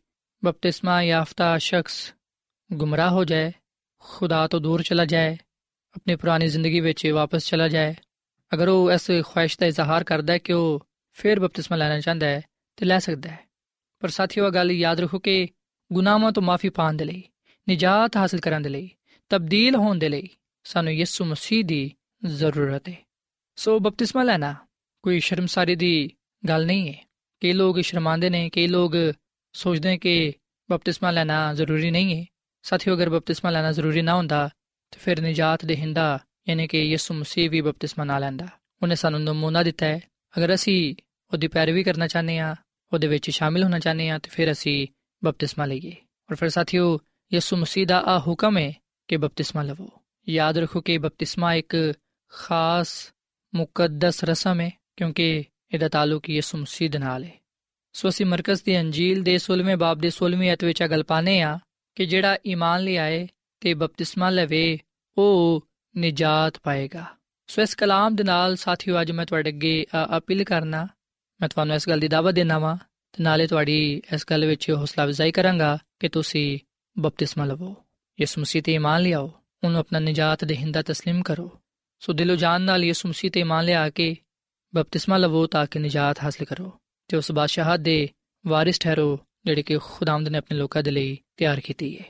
ਬਪਤਿਸਮਾ 0.45 1.03
ਯਾਫਤਾ 1.03 1.57
ਸ਼ਖਸ 1.57 2.13
ਗੁੰਮਰਾਹ 2.73 3.09
ਹੋ 3.09 3.25
ਜਾਏ, 3.25 3.51
ਖੁਦਾ 3.99 4.47
ਤੋਂ 4.47 4.61
ਦੂਰ 4.61 4.81
ਚਲਾ 4.81 5.05
ਜਾਏ, 5.05 5.37
ਆਪਣੀ 5.95 6.15
ਪੁਰਾਣੀ 6.15 6.47
ਜ਼ਿੰਦਗੀ 6.47 6.79
ਵਿੱਚ 6.79 7.07
ਵਾਪਸ 7.07 7.45
ਚਲਾ 7.45 7.67
ਜਾਏ। 7.67 7.95
ਅਗਰ 8.53 8.67
ਉਹ 8.67 8.91
ਇਸ 8.91 9.11
ਖੁਆਇਸ਼ 9.25 9.59
ਦਾ 9.59 9.65
ਇਜ਼ਹਾਰ 9.65 10.03
ਕਰਦਾ 10.03 10.33
ਹੈ 10.33 10.37
ਕਿ 10.37 10.53
ਉਹ 10.53 10.87
ਫਿਰ 11.13 11.39
ਬਪਤਿਸਮਾ 11.39 11.77
ਲੈਣਾ 11.77 11.99
ਚਾਹੁੰਦਾ 11.99 12.27
ਹੈ, 12.27 12.41
ਤੇ 12.75 12.85
ਲੈ 12.85 12.99
ਸਕਦਾ 12.99 13.29
ਹੈ। 13.29 13.44
ਪਰ 13.99 14.09
ਸਾਥੀਓ 14.09 14.49
ਗੱਲ 14.49 14.71
ਯਾਦ 14.71 14.99
ਰੱਖੋ 14.99 15.19
ਕਿ 15.19 15.47
ਗੁਨਾਹਾਂ 15.93 16.31
ਤੋਂ 16.31 16.43
ਮਾਫੀ 16.43 16.69
ਪਾਣ 16.69 16.93
ਦੇ 16.93 17.05
ਲਈ, 17.05 17.23
ਨਿਜਾਤ 17.67 18.17
ਹਾਸਲ 18.17 18.39
ਕਰਨ 18.39 18.61
ਦੇ 18.61 18.69
ਲਈ, 18.69 18.89
ਤਬਦੀਲ 19.29 19.75
ਹੋਣ 19.75 19.97
ਦੇ 19.97 20.09
ਲਈ 20.09 20.29
ਸਾਨੂੰ 20.63 20.93
ਯਿਸੂ 20.93 21.25
ਮਸੀਹ 21.25 21.65
ਦੀ 21.65 21.91
ਜ਼ਰੂਰਤ 22.25 22.89
ਹੈ। 22.89 22.95
ਸੋ 23.55 23.79
ਬਪਤਿਸਮਾ 23.79 24.23
ਲੈਣਾ 24.23 24.55
ਕੋਈ 25.03 25.19
ਸ਼ਰਮਸਾਰੀ 25.19 25.75
ਦੀ 25.75 26.13
ਗੱਲ 26.47 26.65
ਨਹੀਂ 26.65 26.89
ਹੈ। 26.89 27.09
ਕਈ 27.41 27.53
ਲੋਕ 27.53 27.81
ਸ਼ਰਮਾਂਦੇ 27.81 28.29
ਨੇ, 28.29 28.49
ਕਈ 28.49 28.67
ਲੋਕ 28.67 28.93
ਸੋਚਦੇ 29.53 29.89
ਹਾਂ 29.89 29.97
ਕਿ 29.97 30.33
ਬਪਤਿਸਮਾ 30.71 31.11
ਲੈਣਾ 31.11 31.53
ਜ਼ਰੂਰੀ 31.53 31.91
ਨਹੀਂ 31.91 32.19
ਹੈ। 32.19 32.25
ਸਾਥੀਓ, 32.61 32.95
ਅਗਰ 32.95 33.09
ਬਪਤਿਸਮਾ 33.09 33.51
ਲੈਣਾ 33.51 33.71
ਜ਼ਰੂਰੀ 33.71 34.01
ਨਾ 34.01 34.15
ਹੁੰਦਾ, 34.15 34.49
ਤੇ 34.91 34.99
ਫਿਰ 34.99 35.21
ਨਜਾਤ 35.21 35.65
ਦੇ 35.65 35.75
ਹਿੰਦਾ 35.75 36.19
ਯਾਨੀ 36.49 36.67
ਕਿ 36.67 36.83
ਯਿਸੂ 36.83 37.13
ਮਸੀਹ 37.13 37.49
ਵੀ 37.49 37.61
ਬਪਤਿਸਮਾ 37.61 38.05
ਨਾ 38.05 38.19
ਲੈਂਦਾ। 38.19 38.47
ਉਹਨੇ 38.81 38.95
ਸਾਨੂੰ 38.95 39.23
ਨਮੂਨਾ 39.23 39.63
ਦਿੱਤਾ 39.63 39.85
ਹੈ। 39.85 39.99
ਅਗਰ 40.37 40.53
ਅਸੀਂ 40.53 40.95
ਉਹਦੀ 41.33 41.47
ਪੈਰਵੀ 41.47 41.83
ਕਰਨਾ 41.83 42.07
ਚਾਹੁੰਦੇ 42.07 42.37
ਹਾਂ 42.37 42.55
ਉਹਦੇ 42.93 43.07
ਵਿੱਚ 43.07 43.29
ਸ਼ਾਮਿਲ 43.29 43.63
ਹੋਣਾ 43.63 43.79
ਚਾਹੁੰਦੇ 43.79 44.09
ਹਾਂ 44.09 44.19
ਤੇ 44.19 44.29
ਫਿਰ 44.29 44.51
ਅਸੀਂ 44.51 44.87
ਬਪਤਿਸਮਾ 45.25 45.65
ਲਈਏ। 45.65 45.95
ਔਰ 46.31 46.35
ਫਿਰ 46.35 46.49
ਸਾਥੀਓ, 46.49 46.99
ਯਿਸੂ 47.33 47.57
ਮਸੀਹ 47.57 47.87
ਦਾ 47.87 48.01
ਆ 48.01 48.19
ਹੁਕਮ 48.19 48.57
ਹੈ 48.57 48.73
ਕਿ 49.07 49.17
ਬਪਤਿਸਮਾ 49.17 49.63
ਲਵੋ। 49.63 49.89
ਯਾਦ 50.29 50.57
ਰੱਖੋ 50.57 50.81
ਕਿ 50.81 50.97
ਬਪਤਿਸਮਾ 50.97 51.53
ਇੱਕ 51.53 51.93
ਖਾਸ 52.29 53.11
ਮੁਕੱਦਸ 53.55 54.23
ਰਸਮ 54.23 54.61
ਹੈ, 54.61 54.71
ਕਿਉਂਕਿ 54.97 55.43
ਇਹਦਾ 55.73 55.89
ਤਾਲੁਕ 55.89 56.29
ਯਿਸੂ 56.29 56.57
ਮਸੀਹ 56.57 56.89
ਦੇ 56.89 56.97
ਨਾਲ 56.97 57.23
ਹੈ। 57.23 57.33
ਸੋ 57.93 58.09
ਅਸੀਂ 58.09 58.25
ਮਰਕਜ਼ 58.25 58.63
ਦੀ 58.63 58.79
ਅੰਜੀਲ 58.79 59.23
ਦੇ 59.23 59.37
16ਵੇਂ 59.37 59.77
ਬਾਬ 59.77 59.97
ਦੇ 59.97 60.09
16ਵੀਂ 60.09 60.53
ਅਧ 60.53 60.63
ਵਿੱਚ 60.63 60.83
ਗੱਲ 60.83 61.03
ਪਾਨੇ 61.03 61.41
ਆ 61.41 61.59
ਕਿ 61.95 62.05
ਜਿਹੜਾ 62.05 62.37
ਈਮਾਨ 62.47 62.81
ਲਿਆਏ 62.81 63.27
ਤੇ 63.59 63.73
ਬਪਤਿਸਮਾ 63.73 64.29
ਲਵੇ, 64.29 64.79
ਉਹ 65.17 65.67
ਨਿਜਾਤ 65.97 66.59
ਪਾਏਗਾ। 66.63 67.05
ਸੋ 67.47 67.61
ਇਸ 67.61 67.75
ਕਲਾਮ 67.75 68.15
ਦੇ 68.15 68.23
ਨਾਲ 68.23 68.55
ਸਾਥੀਓ, 68.55 69.01
ਅੱਜ 69.01 69.11
ਮੈਂ 69.11 69.25
ਤੁਹਾਡੇ 69.25 69.49
ਅੱਗੇ 69.49 69.85
ਅਪੀਲ 70.17 70.43
ਕਰਨਾ 70.43 70.87
ਮੈਂ 71.40 71.48
ਤੁਹਾਨੂੰ 71.48 71.76
ਇਸ 71.76 71.88
ਗੱਲ 71.88 72.00
ਦੀ 72.00 72.08
ਦਾਅਵਤ 72.08 72.34
ਦੇਣਾ 72.34 72.58
ਵਾਂ 72.58 72.76
ਤੇ 73.14 73.22
ਨਾਲੇ 73.22 73.46
ਤੁਹਾਡੀ 73.46 74.02
ਇਸ 74.12 74.24
ਗੱਲ 74.30 74.46
ਵਿੱਚ 74.46 74.70
ਹੌਸਲਾ 74.70 75.04
ਅਫਜ਼ਾਈ 75.04 75.32
ਕਰਾਂਗਾ 75.32 75.78
ਕਿ 76.00 76.08
ਤੁਸੀਂ 76.08 76.58
ਬਪਤਿਸਮਾ 76.96 77.44
ਲਵੋ 77.44 77.74
ਯਿਸੂ 78.18 78.40
ਮਸੀਹ 78.40 78.62
ਤੇ 78.62 78.74
ਈਮਾਨ 78.74 79.02
ਲਿਆਓ 79.02 79.30
ਉਹਨੂੰ 79.64 79.80
ਆਪਣਾ 79.80 79.98
ਨਿਜਾਤ 79.98 80.44
ਦੇ 80.44 80.56
ਹਿੰਦਾ 80.56 80.80
تسلیم 80.80 81.22
ਕਰੋ 81.22 81.50
ਸੋ 82.02 82.12
ਦਿਲੋਂ 82.12 82.36
ਜਾਨ 82.36 82.62
ਨਾਲ 82.62 82.84
ਯਿਸੂ 82.84 83.08
ਮਸੀਹ 83.08 83.30
ਤੇ 83.30 83.40
ਈਮਾਨ 83.40 83.64
ਲਿਆ 83.64 83.88
ਕੇ 83.90 84.16
ਬਪਤਿਸਮਾ 84.74 85.16
ਲਵੋ 85.16 85.46
ਤਾਂ 85.46 85.66
ਕਿ 85.66 85.78
ਨਿਜਾਤ 85.78 86.22
ਹਾਸਲ 86.24 86.44
ਕਰੋ 86.44 86.72
ਤੇ 87.10 87.16
ਉਸ 87.16 87.32
ਬਾਦਸ਼ਾਹਤ 87.32 87.80
ਦੇ 87.80 88.08
ਵਾਰਿਸ 88.44 88.80
ਠਹਿਰੋ 88.80 89.18
ਜਿਹੜੇ 89.46 89.62
ਕਿ 89.62 89.78
ਖੁਦਾਵੰਦ 89.78 90.28
ਨੇ 90.28 90.38
ਆਪਣੇ 90.38 90.56
ਲੋਕਾਂ 90.58 90.82
ਦੇ 90.82 90.90
ਲਈ 90.90 91.16
ਤਿਆਰ 91.36 91.60
ਕੀਤੀ 91.60 91.98
ਹੈ 91.98 92.04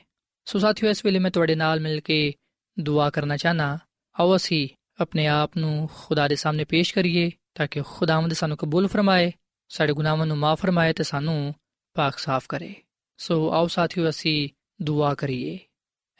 ਸੋ 0.47 0.59
ਸਾਥੀਓ 0.59 0.89
ਇਸ 0.89 1.05
ਵੇਲੇ 1.05 1.19
ਮੈਂ 1.19 1.31
ਤੁਹਾਡੇ 1.31 1.55
ਨਾਲ 1.55 1.79
ਮਿਲ 1.79 1.99
ਕੇ 1.99 2.33
ਦੁਆ 2.79 3.09
ਕਰਨਾ 3.09 3.37
ਚਾਹਨਾ 3.37 3.77
ਆਓ 4.15 4.35
ਅਸੀਂ 4.35 4.67
ਆਪਣੇ 4.99 5.27
ਆਪ 5.27 5.57
ਨੂੰ 5.57 5.89
ਖੁਦਾ 5.95 6.27
ਦੇ 6.27 6.35
ਸਾਹਮਣੇ 6.35 6.63
ਪੇਸ਼ 6.63 6.93
ਕਰੀਏ 6.93 7.31
ਤਾਂ 7.56 7.66
ਕਿ 7.66 7.82
ਖੁਦਾਵੰਦ 7.86 8.32
ਸਾਨੂੰ 8.32 8.56
ਕਬੂਲ 8.56 8.86
ਫਰਮਾਏ 8.88 9.32
ਸਾਡੇ 9.70 9.92
ਗੁਨਾਹਾਂ 9.92 10.26
ਨੂੰ 10.26 10.36
ਮਾਫ 10.38 10.60
ਫਰਮਾਏ 10.60 10.92
ਤੇ 10.92 11.02
ਸਾਨੂੰ 11.02 11.54
ਪਾਕ 11.96 12.18
ਸਾਫ਼ 12.18 12.46
ਕਰੇ 12.48 12.74
ਸੋ 13.18 13.50
ਆਓ 13.50 13.66
ਸਾਥੀਓ 13.66 14.08
ਅਸੀਂ 14.08 14.48
ਦੁਆ 14.82 15.14
ਕਰੀਏ 15.14 15.58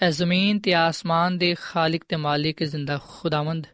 ਐ 0.01 0.11
ਜ਼ਮੀਨ 0.11 0.59
ਤੇ 0.59 0.75
ਆਸਮਾਨ 0.75 1.39
ਦੇ 1.39 1.55
ਖਾਲਕ 1.55 2.05
ਤੇ 2.09 2.17
ਮਾਲਿਕ 2.17 2.63
ਜ਼ਿੰਦਾ 2.65 2.99
ਖੁਦਾਵੰਦ 3.09 3.67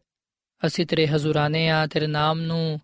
ਅਸੀਂ 0.66 0.86
ਤੇਰੇ 0.86 1.06
ਹਜ਼ੂਰਾਨੇ 1.06 1.68
ਆ 1.68 1.86
ਤੇਰੇ 1.86 2.06
ਨਾਮ 2.06 2.40
ਨੂੰ 2.40 2.80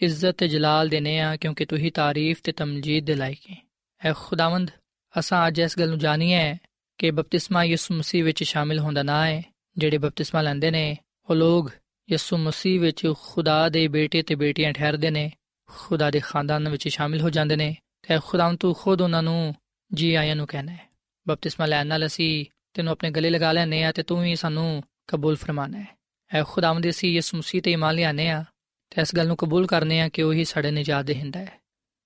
ਇੱਜ਼ਤ 0.00 0.36
ਤੇ 0.36 0.48
ਜਲਾਲ 0.48 0.88
ਦੇਨੇ 0.88 1.18
ਆ 1.20 1.36
ਕਿਉਂਕਿ 1.36 1.64
ਤੂੰ 1.64 1.78
ਹੀ 1.78 1.90
ਤਾਰੀਫ 1.90 2.40
ਤੇ 2.42 2.52
ਤਮਜੀਦ 2.52 3.04
ਦੇ 3.04 3.14
ਲਾਇਕ 3.14 3.50
ਹੈ 3.50 3.56
ਐ 4.00 4.12
ਖੁਦਾਵੰਦ 4.16 4.70
ਅਸਾਂ 5.18 5.46
ਅੱਜ 5.48 5.60
ਇਸ 5.60 5.78
ਗੱਲ 5.78 5.88
ਨੂੰ 5.88 5.98
ਜਾਣੀਏ 5.98 6.56
ਕਿ 6.98 7.10
ਬਪਤਿਸਮਾ 7.10 7.64
ਯਿਸੂ 7.64 7.94
ਮਸੀਹ 7.94 8.24
ਵਿੱਚ 8.24 8.42
ਸ਼ਾਮਿਲ 8.44 8.78
ਹੁੰਦਾ 8.78 9.02
ਨਾ 9.02 9.26
ਹੈ 9.26 9.42
ਜਿਹੜੇ 9.76 9.98
ਬਪਤਿਸਮਾ 9.98 10.42
ਲੈਂਦੇ 10.42 10.70
ਨੇ 10.70 10.96
ਉਹ 11.30 11.34
ਲੋਕ 11.34 11.70
ਯਿਸੂ 12.12 12.36
ਮਸੀਹ 12.36 12.80
ਵਿੱਚ 12.80 13.12
ਖੁਦਾ 13.22 13.68
ਦੇ 13.68 13.88
ਬੇਟੇ 13.88 14.22
ਤੇ 14.22 14.34
ਬੇਟੀਆਂ 14.34 14.72
ਠਹਿਰਦੇ 14.72 15.10
ਨੇ, 15.10 15.32
ਖੁਦਾ 15.68 16.10
ਦੇ 16.10 16.20
ਖਾਨਦਾਨ 16.20 16.68
ਵਿੱਚ 16.68 16.88
ਸ਼ਾਮਿਲ 16.88 17.20
ਹੋ 17.20 17.30
ਜਾਂਦੇ 17.30 17.56
ਨੇ 17.56 17.76
ਤੇ 18.02 18.18
ਖੁਦਾਵੰ 18.24 18.56
ਤੂੰ 18.56 18.74
ਖੁਦ 18.74 19.00
ਉਹਨਾਂ 19.00 19.22
ਨੂੰ 19.22 19.54
ਜੀ 19.94 20.14
ਆਇਆਂ 20.14 20.36
ਨੂੰ 20.36 20.46
ਕਹਿਣਾ 20.46 20.72
ਹੈ। 20.72 20.90
ਬਪਤਿਸਮਾ 21.28 21.66
ਲੈਣ 21.66 21.86
ਨਾਲ 21.86 22.06
ਅਸੀਂ 22.06 22.46
ਤੈਨੂੰ 22.74 22.92
ਆਪਣੇ 22.92 23.10
ਗਲੇ 23.10 23.30
ਲਗਾ 23.30 23.52
ਲੈਨੇ 23.52 23.84
ਆ 23.84 23.92
ਤੇ 23.92 24.02
ਤੂੰ 24.02 24.22
ਵੀ 24.22 24.36
ਸਾਨੂੰ 24.36 24.82
ਕਬੂਲ 25.06 25.36
ਫਰਮਾਨਾ 25.36 25.78
ਹੈ। 25.78 25.98
ਐ 26.34 26.42
ਖੁਦਾਵੰਦ 26.44 26.88
ਅਸੀਂ 26.88 27.12
ਯਿਸੂ 27.12 27.38
ਮਸੀਹ 27.38 27.62
ਤੇ 27.62 27.72
ਇਮਾਨ 27.72 27.94
ਲਿਆਨੇ 27.94 28.30
ਆ 28.30 28.44
ਤੇ 28.90 29.02
ਇਸ 29.02 29.14
ਗੱਲ 29.14 29.26
ਨੂੰ 29.26 29.36
ਕਬੂਲ 29.36 29.66
ਕਰਨੇ 29.66 30.00
ਆ 30.00 30.08
ਕਿ 30.08 30.22
ਉਹੀ 30.22 30.44
ਸਾਡੇ 30.44 30.70
ਨਿਜਾਤ 30.70 31.04
ਦੇ 31.04 31.14
ਹਿੰਦਾ 31.14 31.40
ਹੈ। 31.40 31.60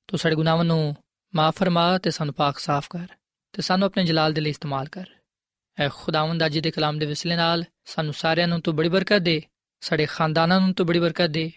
ਤੂੰ 0.08 0.18
ਸਾਡੇ 0.18 0.36
ਗੁਨਾਹਾਂ 0.36 0.64
ਨੂੰ 0.64 0.96
ਮਾਫ 1.34 1.56
ਫਰਮਾ 1.56 1.98
ਤੇ 1.98 2.10
ਸਾਨੂੰ 2.10 2.34
ਪਾਕ 2.34 2.58
ਸਾਫ਼ 2.58 2.88
ਕਰ 2.90 3.06
ਤੇ 3.52 3.62
ਸਾਨੂੰ 3.62 3.86
ਆਪਣੇ 3.86 4.04
ਜਲਾਲ 4.04 4.32
ਦੇ 4.32 4.40
ਲਈ 4.40 4.50
ਇਸਤੇਮਾਲ 4.50 4.88
ਕਰ। 4.88 5.04
ਐ 5.78 5.88
ਖੁਦਾਵੰਦ 5.88 6.46
ਅੱਜ 6.46 6.58
ਦੇ 6.58 6.70
ਕਲਾਮ 6.70 6.98
ਦੇ 6.98 7.06
ਵਿਸਲੇ 7.06 7.36
ਨਾਲ 7.36 7.64
ਸਾਨੂੰ 7.84 8.14
ਸਾਰਿਆਂ 8.14 8.48
ਨੂੰ 8.48 8.60
ਤੂੰ 8.60 8.76
ਬੜੀ 8.76 8.88
ਬਰਕਤ 8.88 9.18
ਦੇ 9.18 9.42
ਸਾਡੇ 9.84 10.06
ਖਾਨਦਾਨਾਂ 10.06 10.60
ਨੂੰ 10.60 10.74
ਤੂੰ 10.74 10.86
ਬੜੀ 10.86 10.98
ਬਰਕਤ 10.98 11.26
ਦੇ। 11.26 11.52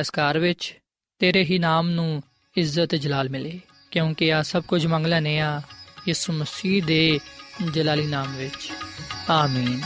ਇਸ 0.00 0.10
ਘਰ 0.10 0.38
ਵਿੱਚ 0.38 0.78
ਤੇਰੇ 1.18 1.44
ਹੀ 1.44 1.58
ਨਾਮ 1.58 1.90
ਨੂੰ 1.90 2.22
ਇੱਜ਼ਤ 2.56 2.86
ਤੇ 2.86 2.98
ਜਲਾਲ 2.98 3.28
ਮਿਲੇ, 3.28 3.60
ਕਿਉਂਕਿ 3.90 4.32
ਆ 4.34 4.42
ਸਭ 4.42 4.62
ਕੁਝ 4.62 4.86
ਮੰਗ 4.86 5.06
ਲੈਨੇ 5.06 5.40
ਆ 5.40 5.62
ਯਿਸੂ 6.08 6.32
ਮਸੀਹ 6.32 6.82
ਦੇ 6.82 7.20
ਜਲਾਲੀ 7.72 8.06
ਨਾਮ 8.06 8.36
ਵਿੱਚ। 8.36 8.72
ਆਮੀਨ। 9.30 9.80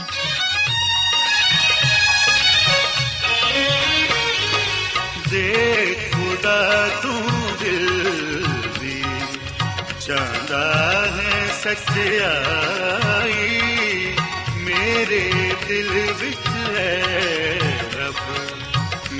ਦੇ 5.31 6.11
ਖੁਦਾ 6.13 6.89
ਤੂੰ 7.03 7.23
ਦਿਲ 7.63 8.47
ਦੀ, 8.81 9.05
ਚਾਹਦਾ 10.07 11.07
ਹੈ 11.07 11.49
ਸੱਚਾਈ। 11.65 13.61
ਮੇਰੇ 14.57 15.53
ਦਿਲ 15.69 16.13
ਵਿੱਚ 16.13 16.47
ਹੈ 16.77 17.03
ਰੱਬ 17.59 17.64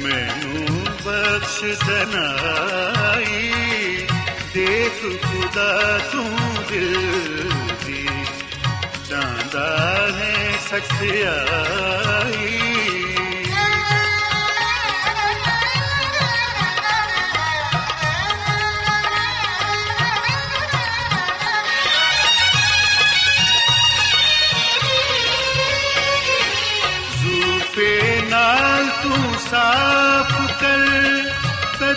ਮੈਨੂੰ 0.05 0.85
ਬਖਸ਼ 1.05 1.61
ਦਨਾਈ 1.87 3.51
ਦੇਖ 4.55 4.99
ਖੁਦਾ 5.25 5.71
ਤੂੰ 6.13 6.31
ਦਿਲ 6.69 6.95
ਦੀ। 7.87 8.07
ਚਾਹਦਾ 9.11 9.69
ਹੈ 10.17 10.35
ਸੱਚਾਈ 10.71 12.51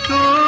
तो 0.08 0.47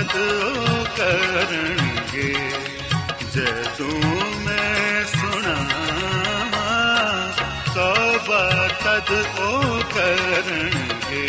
ਤੋਬਾ 0.00 0.08
ਤਦ 0.08 0.42
ਉਹ 0.42 0.84
ਕਰਨਗੇ। 0.96 2.34
ਜਦੋਂ 3.34 4.40
ਮੈਂ 4.40 5.04
ਸੁਣਾਵਾਂ 5.04 7.28
ਤੋਬਾ 7.74 8.68
ਤਦ 8.84 9.10
ਉਹ 9.38 9.82
ਕਰਨਗੇ। 9.94 11.28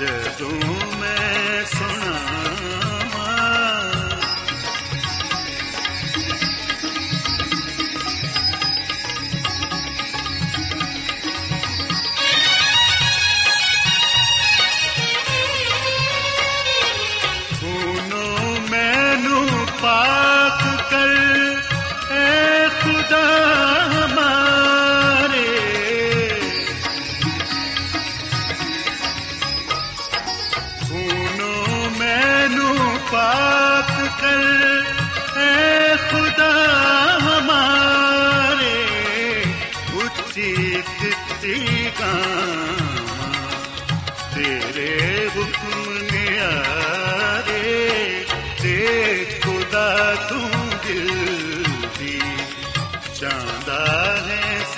ਜਦੋਂ 0.00 0.96
ਮੈਂ 0.96 1.64
ਸੁਣਾਵਾਂ 1.64 2.99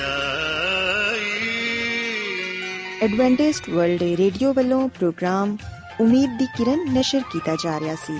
ਐਡਵੈਂਟਿਸਟ 3.02 3.70
ਵਰਲਡ 3.70 4.04
ਰੇਡੀਓ 4.04 4.54
ਵੱਲੋਂ 4.54 4.90
ਪ੍ਰੋਗਰਾਮ 4.90 5.58
ਉਮੀਦ 6.02 6.38
ਦੀ 6.38 6.46
ਕਿਰਨ 6.46 6.94
ਨਿਸ਼ਰ 6.94 7.22
ਕੀਤਾ 7.32 7.56
ਜਾ 7.64 7.80
ਰਿਹਾ 7.80 7.96
ਸੀ। 7.96 8.20